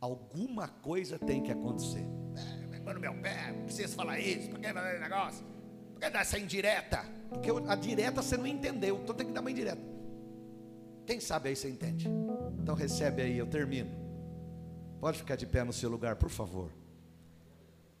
Alguma 0.00 0.66
coisa 0.66 1.20
tem 1.20 1.40
que 1.40 1.52
acontecer. 1.52 2.04
É, 2.36 2.66
pegou 2.66 2.94
no 2.94 2.98
meu 2.98 3.14
pé, 3.22 3.52
precisa 3.62 3.94
falar 3.94 4.18
isso, 4.18 4.50
por 4.50 4.58
que 4.58 4.72
fazer 4.72 4.98
negócio? 4.98 5.46
Por 5.92 6.00
que 6.00 6.10
dar 6.10 6.22
essa 6.22 6.36
indireta? 6.36 7.04
Porque 7.28 7.48
a 7.68 7.76
direta 7.76 8.22
você 8.22 8.36
não 8.36 8.46
entendeu, 8.48 8.98
então 9.00 9.14
tem 9.14 9.28
que 9.28 9.32
dar 9.32 9.40
uma 9.40 9.52
indireta. 9.52 9.91
Quem 11.06 11.20
sabe 11.20 11.48
aí 11.48 11.56
você 11.56 11.68
entende? 11.68 12.08
Então 12.60 12.74
recebe 12.74 13.22
aí, 13.22 13.36
eu 13.36 13.46
termino. 13.46 13.90
Pode 15.00 15.18
ficar 15.18 15.36
de 15.36 15.46
pé 15.46 15.64
no 15.64 15.72
seu 15.72 15.90
lugar, 15.90 16.16
por 16.16 16.30
favor. 16.30 16.70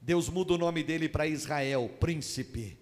Deus 0.00 0.28
muda 0.28 0.54
o 0.54 0.58
nome 0.58 0.82
dele 0.82 1.08
para 1.08 1.26
Israel, 1.26 1.90
príncipe. 2.00 2.78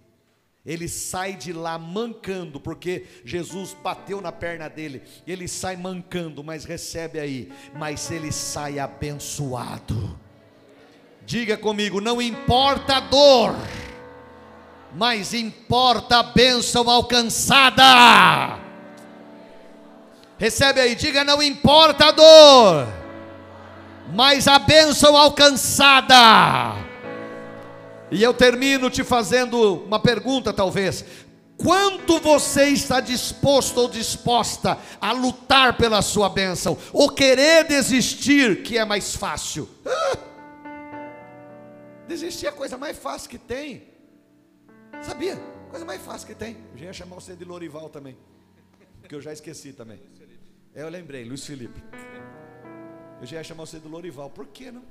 Ele 0.63 0.87
sai 0.87 1.35
de 1.35 1.51
lá 1.51 1.77
mancando, 1.79 2.59
porque 2.59 3.07
Jesus 3.25 3.75
bateu 3.83 4.21
na 4.21 4.31
perna 4.31 4.69
dele. 4.69 5.01
Ele 5.25 5.47
sai 5.47 5.75
mancando, 5.75 6.43
mas 6.43 6.65
recebe 6.65 7.19
aí. 7.19 7.51
Mas 7.75 8.11
ele 8.11 8.31
sai 8.31 8.77
abençoado. 8.77 10.19
Diga 11.25 11.57
comigo: 11.57 11.99
não 11.99 12.21
importa 12.21 12.97
a 12.97 12.99
dor, 12.99 13.55
mas 14.93 15.33
importa 15.33 16.19
a 16.19 16.23
bênção 16.23 16.87
alcançada. 16.87 18.60
Recebe 20.41 20.81
aí, 20.81 20.95
diga: 20.95 21.23
não 21.23 21.39
importa 21.39 22.05
a 22.05 22.11
dor, 22.11 22.87
mas 24.11 24.47
a 24.47 24.57
bênção 24.57 25.15
alcançada. 25.15 26.15
E 28.09 28.23
eu 28.23 28.33
termino 28.33 28.89
te 28.89 29.03
fazendo 29.03 29.83
uma 29.83 29.99
pergunta, 29.99 30.51
talvez. 30.51 31.05
Quanto 31.55 32.17
você 32.17 32.69
está 32.69 32.99
disposto 32.99 33.77
ou 33.77 33.87
disposta 33.87 34.79
a 34.99 35.11
lutar 35.11 35.77
pela 35.77 36.01
sua 36.01 36.27
bênção, 36.27 36.75
ou 36.91 37.11
querer 37.11 37.65
desistir, 37.65 38.63
que 38.63 38.79
é 38.79 38.83
mais 38.83 39.15
fácil? 39.15 39.69
Ah! 39.85 40.17
Desistir 42.07 42.47
é 42.47 42.49
a 42.49 42.51
coisa 42.51 42.79
mais 42.79 42.97
fácil 42.97 43.29
que 43.29 43.37
tem. 43.37 43.83
Sabia? 45.03 45.35
Coisa 45.69 45.85
mais 45.85 46.01
fácil 46.01 46.25
que 46.25 46.33
tem. 46.33 46.57
Eu 46.73 46.79
já 46.79 46.85
ia 46.87 46.93
chamar 46.93 47.13
você 47.17 47.35
de 47.35 47.45
Lorival 47.45 47.89
também. 47.89 48.17
Porque 49.01 49.13
eu 49.13 49.21
já 49.21 49.31
esqueci 49.31 49.71
também. 49.71 49.99
Eu 50.73 50.87
lembrei, 50.89 51.25
Luiz 51.25 51.45
Felipe. 51.45 51.81
Eu 53.19 53.25
já 53.27 53.37
ia 53.37 53.43
chamar 53.43 53.65
você 53.65 53.79
de 53.79 53.87
Lorival. 53.87 54.29
Por 54.29 54.47
que 54.47 54.71
não? 54.71 54.83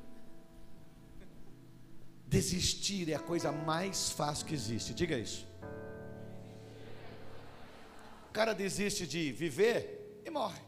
Desistir 2.27 3.11
é 3.11 3.15
a 3.15 3.19
coisa 3.19 3.51
mais 3.51 4.11
fácil 4.13 4.47
que 4.47 4.55
existe. 4.55 4.95
Diga 4.95 5.19
isso. 5.19 5.49
O 8.29 8.33
cara 8.33 8.53
desiste 8.53 9.07
de 9.07 9.33
viver 9.33 10.23
e 10.25 10.31
morre. 10.31 10.61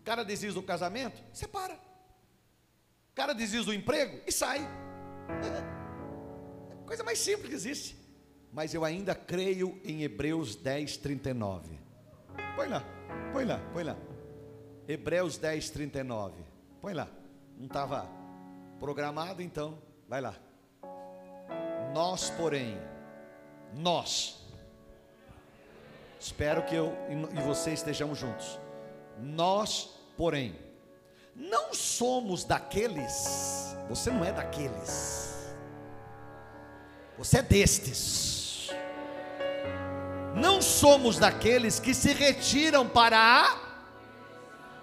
O 0.00 0.04
cara 0.04 0.22
desiste 0.22 0.54
do 0.54 0.62
casamento, 0.62 1.22
separa. 1.32 1.74
O 1.74 3.14
cara 3.14 3.32
desiste 3.32 3.64
do 3.64 3.72
emprego 3.72 4.20
e 4.26 4.32
sai. 4.32 4.60
É 5.28 6.82
a 6.82 6.86
coisa 6.86 7.02
mais 7.02 7.18
simples 7.18 7.48
que 7.48 7.54
existe. 7.54 7.96
Mas 8.52 8.74
eu 8.74 8.84
ainda 8.84 9.14
creio 9.14 9.80
em 9.82 10.02
Hebreus 10.02 10.54
10, 10.54 10.98
39. 10.98 11.78
Põe 12.54 12.68
lá, 12.68 12.84
põe 13.34 13.44
lá, 13.44 13.60
põe 13.72 13.82
lá. 13.82 13.96
Hebreus 14.88 15.36
10, 15.36 15.70
39. 15.70 16.34
Põe 16.80 16.94
lá. 16.94 17.08
Não 17.58 17.66
estava 17.66 18.08
programado, 18.78 19.42
então 19.42 19.78
Vai 20.08 20.20
lá. 20.20 20.34
Nós, 21.92 22.30
porém, 22.30 22.78
nós, 23.72 24.38
espero 26.20 26.62
que 26.62 26.74
eu 26.74 26.92
e 27.10 27.40
você 27.40 27.72
estejamos 27.72 28.18
juntos. 28.18 28.58
Nós, 29.18 29.90
porém, 30.16 30.54
não 31.34 31.72
somos 31.72 32.44
daqueles, 32.44 33.74
você 33.88 34.10
não 34.10 34.24
é 34.24 34.32
daqueles, 34.32 35.54
você 37.16 37.38
é 37.38 37.42
destes. 37.42 38.43
Não 40.34 40.60
somos 40.60 41.18
daqueles 41.18 41.78
que 41.78 41.94
se 41.94 42.12
retiram 42.12 42.88
para 42.88 43.16
a 43.16 43.64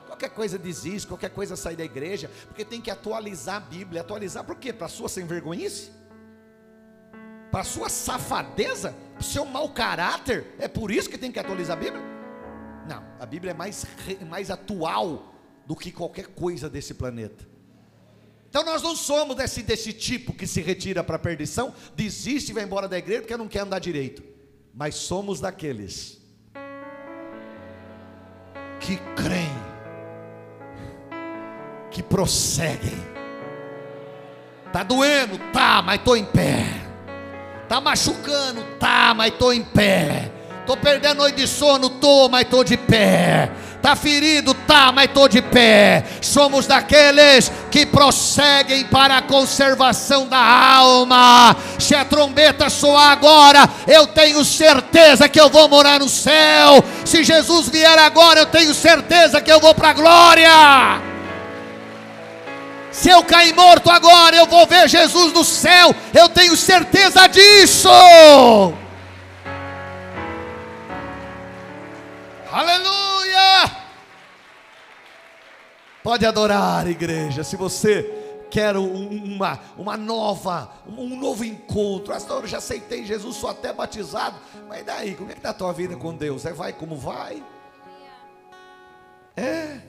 qualquer 0.07 0.29
coisa 0.29 0.57
desiste, 0.57 1.07
qualquer 1.07 1.31
coisa 1.31 1.55
sai 1.55 1.75
da 1.75 1.83
igreja, 1.83 2.29
porque 2.47 2.63
tem 2.63 2.79
que 2.79 2.91
atualizar 2.91 3.57
a 3.57 3.59
Bíblia. 3.59 4.01
Atualizar 4.01 4.43
por 4.43 4.55
quê? 4.55 4.71
Para 4.71 4.85
a 4.85 4.89
sua 4.89 5.09
sem 5.09 5.25
vergonhice? 5.25 5.91
Para 7.51 7.61
a 7.61 7.65
sua 7.65 7.89
safadeza? 7.89 8.95
Para 9.13 9.21
o 9.21 9.23
seu 9.23 9.45
mau 9.45 9.69
caráter? 9.69 10.55
É 10.59 10.67
por 10.67 10.91
isso 10.91 11.09
que 11.09 11.17
tem 11.17 11.31
que 11.31 11.39
atualizar 11.39 11.77
a 11.77 11.79
Bíblia? 11.79 12.01
Não, 12.87 13.03
a 13.19 13.25
Bíblia 13.25 13.51
é 13.51 13.53
mais, 13.53 13.85
mais 14.29 14.49
atual 14.49 15.33
do 15.65 15.75
que 15.75 15.91
qualquer 15.91 16.27
coisa 16.27 16.69
desse 16.69 16.93
planeta. 16.93 17.49
Então 18.49 18.63
nós 18.63 18.81
não 18.81 18.95
somos 18.95 19.35
desse, 19.35 19.63
desse 19.63 19.91
tipo 19.91 20.33
que 20.33 20.45
se 20.45 20.61
retira 20.61 21.03
para 21.03 21.15
a 21.15 21.19
perdição, 21.19 21.73
desiste 21.95 22.51
e 22.51 22.53
vai 22.53 22.63
embora 22.63 22.87
da 22.87 22.97
igreja 22.97 23.21
porque 23.21 23.37
não 23.37 23.47
quer 23.47 23.59
andar 23.61 23.79
direito. 23.79 24.30
Mas 24.73 24.95
somos 24.95 25.39
daqueles 25.39 26.21
que 28.79 28.97
creem, 29.15 29.51
que 31.91 32.01
prosseguem. 32.01 32.97
Tá 34.71 34.83
doendo? 34.83 35.37
Tá, 35.51 35.81
mas 35.81 35.99
estou 35.99 36.15
em 36.15 36.25
pé. 36.25 36.65
Tá 37.67 37.79
machucando? 37.81 38.63
Tá, 38.79 39.13
mas 39.13 39.33
estou 39.33 39.53
em 39.53 39.63
pé. 39.63 40.31
Tô 40.65 40.77
perdendo 40.77 41.17
noite 41.17 41.35
de 41.35 41.47
sono? 41.47 41.89
Tô, 41.89 42.29
mas 42.29 42.43
estou 42.43 42.63
de 42.63 42.77
pé. 42.77 43.51
Tá 43.81 43.95
ferido? 43.95 44.53
Tá, 44.53 44.91
mas 44.91 45.05
estou 45.05 45.27
de 45.27 45.41
pé. 45.41 46.03
Somos 46.21 46.67
daqueles 46.67 47.51
que 47.71 47.85
prosseguem 47.85 48.85
para 48.85 49.17
a 49.17 49.21
conservação 49.23 50.27
da 50.27 50.37
alma. 50.37 51.55
Se 51.79 51.95
a 51.95 52.05
trombeta 52.05 52.69
soar 52.69 53.11
agora, 53.11 53.67
eu 53.87 54.05
tenho 54.05 54.45
certeza 54.45 55.27
que 55.27 55.41
eu 55.41 55.49
vou 55.49 55.67
morar 55.67 55.99
no 55.99 56.07
céu. 56.07 56.83
Se 57.03 57.23
Jesus 57.23 57.69
vier 57.69 57.97
agora, 57.97 58.41
eu 58.41 58.45
tenho 58.45 58.73
certeza 58.73 59.41
que 59.41 59.51
eu 59.51 59.59
vou 59.59 59.73
para 59.73 59.89
a 59.89 59.93
glória. 59.93 61.01
Se 62.91 63.09
eu 63.09 63.23
cair 63.23 63.55
morto 63.55 63.89
agora, 63.89 64.35
eu 64.35 64.45
vou 64.45 64.67
ver 64.67 64.87
Jesus 64.87 65.33
no 65.33 65.43
céu. 65.43 65.95
Eu 66.13 66.29
tenho 66.29 66.55
certeza 66.55 67.25
disso. 67.27 67.89
Aleluia! 72.51 73.10
Pode 76.03 76.25
adorar, 76.25 76.87
igreja. 76.87 77.43
Se 77.43 77.55
você 77.55 78.21
quer 78.49 78.75
uma, 78.75 79.59
uma 79.77 79.95
nova, 79.95 80.71
um 80.85 81.17
novo 81.17 81.45
encontro. 81.45 82.13
Eu 82.13 82.47
já 82.47 82.57
aceitei 82.57 83.05
Jesus, 83.05 83.37
sou 83.37 83.49
até 83.49 83.71
batizado. 83.71 84.37
Mas 84.67 84.85
daí, 84.85 85.15
como 85.15 85.29
é 85.29 85.33
que 85.33 85.39
está 85.39 85.51
a 85.51 85.53
tua 85.53 85.71
vida 85.71 85.95
com 85.95 86.13
Deus? 86.13 86.45
É 86.45 86.51
vai 86.51 86.73
como 86.73 86.95
vai? 86.95 87.41
É, 89.37 89.79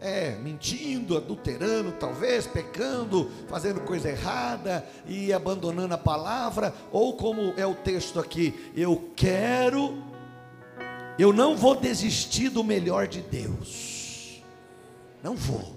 é, 0.00 0.30
mentindo, 0.42 1.16
adulterando, 1.16 1.92
talvez, 1.92 2.46
pecando, 2.46 3.30
fazendo 3.48 3.80
coisa 3.80 4.08
errada 4.08 4.84
e 5.06 5.32
abandonando 5.32 5.94
a 5.94 5.98
palavra, 5.98 6.74
ou 6.90 7.16
como 7.16 7.52
é 7.56 7.66
o 7.66 7.74
texto 7.74 8.18
aqui, 8.18 8.72
eu 8.74 9.10
quero 9.14 10.02
eu 11.18 11.32
não 11.32 11.56
vou 11.56 11.74
desistir 11.74 12.48
do 12.48 12.62
melhor 12.62 13.06
de 13.06 13.20
Deus. 13.20 14.42
Não 15.22 15.34
vou. 15.34 15.76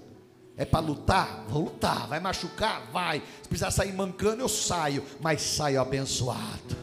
É 0.56 0.64
para 0.64 0.80
lutar? 0.80 1.44
Vou 1.48 1.64
lutar. 1.64 2.06
Vai 2.06 2.20
machucar? 2.20 2.82
Vai. 2.92 3.22
Se 3.42 3.48
precisar 3.48 3.70
sair 3.70 3.92
mancando, 3.92 4.42
eu 4.42 4.48
saio. 4.48 5.02
Mas 5.20 5.40
saio 5.40 5.80
abençoado. 5.80 6.76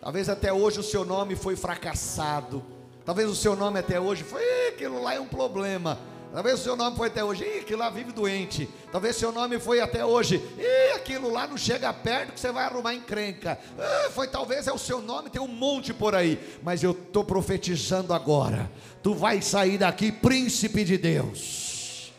Talvez 0.00 0.28
até 0.28 0.52
hoje 0.52 0.78
o 0.78 0.82
seu 0.82 1.04
nome 1.04 1.34
foi 1.34 1.56
fracassado. 1.56 2.62
Talvez 3.04 3.28
o 3.30 3.34
seu 3.34 3.56
nome 3.56 3.78
até 3.78 3.98
hoje 3.98 4.22
foi 4.22 4.68
aquilo 4.68 5.02
lá 5.02 5.14
é 5.14 5.20
um 5.20 5.26
problema. 5.26 5.98
Talvez 6.32 6.60
seu 6.60 6.76
nome 6.76 6.96
foi 6.96 7.08
até 7.08 7.24
hoje, 7.24 7.44
Ih, 7.44 7.60
aquilo 7.60 7.78
lá 7.78 7.90
vive 7.90 8.12
doente. 8.12 8.68
Talvez 8.92 9.16
seu 9.16 9.32
nome 9.32 9.58
foi 9.58 9.80
até 9.80 10.04
hoje, 10.04 10.36
Ih, 10.58 10.92
aquilo 10.94 11.32
lá 11.32 11.46
não 11.46 11.56
chega 11.56 11.92
perto 11.92 12.32
que 12.32 12.40
você 12.40 12.52
vai 12.52 12.64
arrumar 12.64 12.94
encrenca. 12.94 13.58
Ah, 13.78 14.10
foi 14.10 14.28
talvez 14.28 14.66
é 14.66 14.72
o 14.72 14.78
seu 14.78 15.00
nome, 15.00 15.30
tem 15.30 15.40
um 15.40 15.48
monte 15.48 15.94
por 15.94 16.14
aí. 16.14 16.58
Mas 16.62 16.82
eu 16.82 16.92
estou 16.92 17.24
profetizando 17.24 18.12
agora. 18.12 18.70
Tu 19.02 19.14
vai 19.14 19.40
sair 19.40 19.78
daqui 19.78 20.12
príncipe 20.12 20.84
de 20.84 20.98
Deus. 20.98 22.12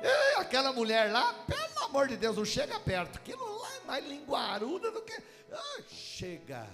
Ih, 0.00 0.40
aquela 0.40 0.72
mulher 0.72 1.10
lá, 1.10 1.34
pelo 1.46 1.84
amor 1.84 2.06
de 2.06 2.16
Deus, 2.16 2.36
não 2.36 2.44
chega 2.44 2.78
perto. 2.78 3.16
Aquilo 3.16 3.58
lá 3.60 3.68
é 3.74 3.86
mais 3.86 4.06
linguaruda 4.06 4.92
do 4.92 5.02
que. 5.02 5.20
Ah, 5.52 5.82
chega. 5.88 6.64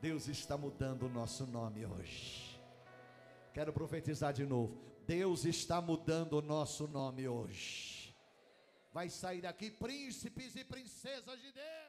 Deus 0.00 0.28
está 0.28 0.56
mudando 0.56 1.06
o 1.06 1.08
nosso 1.10 1.46
nome 1.46 1.84
hoje. 1.84 2.47
Quero 3.58 3.72
profetizar 3.72 4.32
de 4.32 4.46
novo. 4.46 4.78
Deus 5.04 5.44
está 5.44 5.80
mudando 5.80 6.34
o 6.34 6.40
nosso 6.40 6.86
nome 6.86 7.26
hoje. 7.26 8.14
Vai 8.92 9.10
sair 9.10 9.40
daqui 9.40 9.68
príncipes 9.68 10.54
e 10.54 10.62
princesas 10.62 11.40
de 11.40 11.50
Deus. 11.50 11.87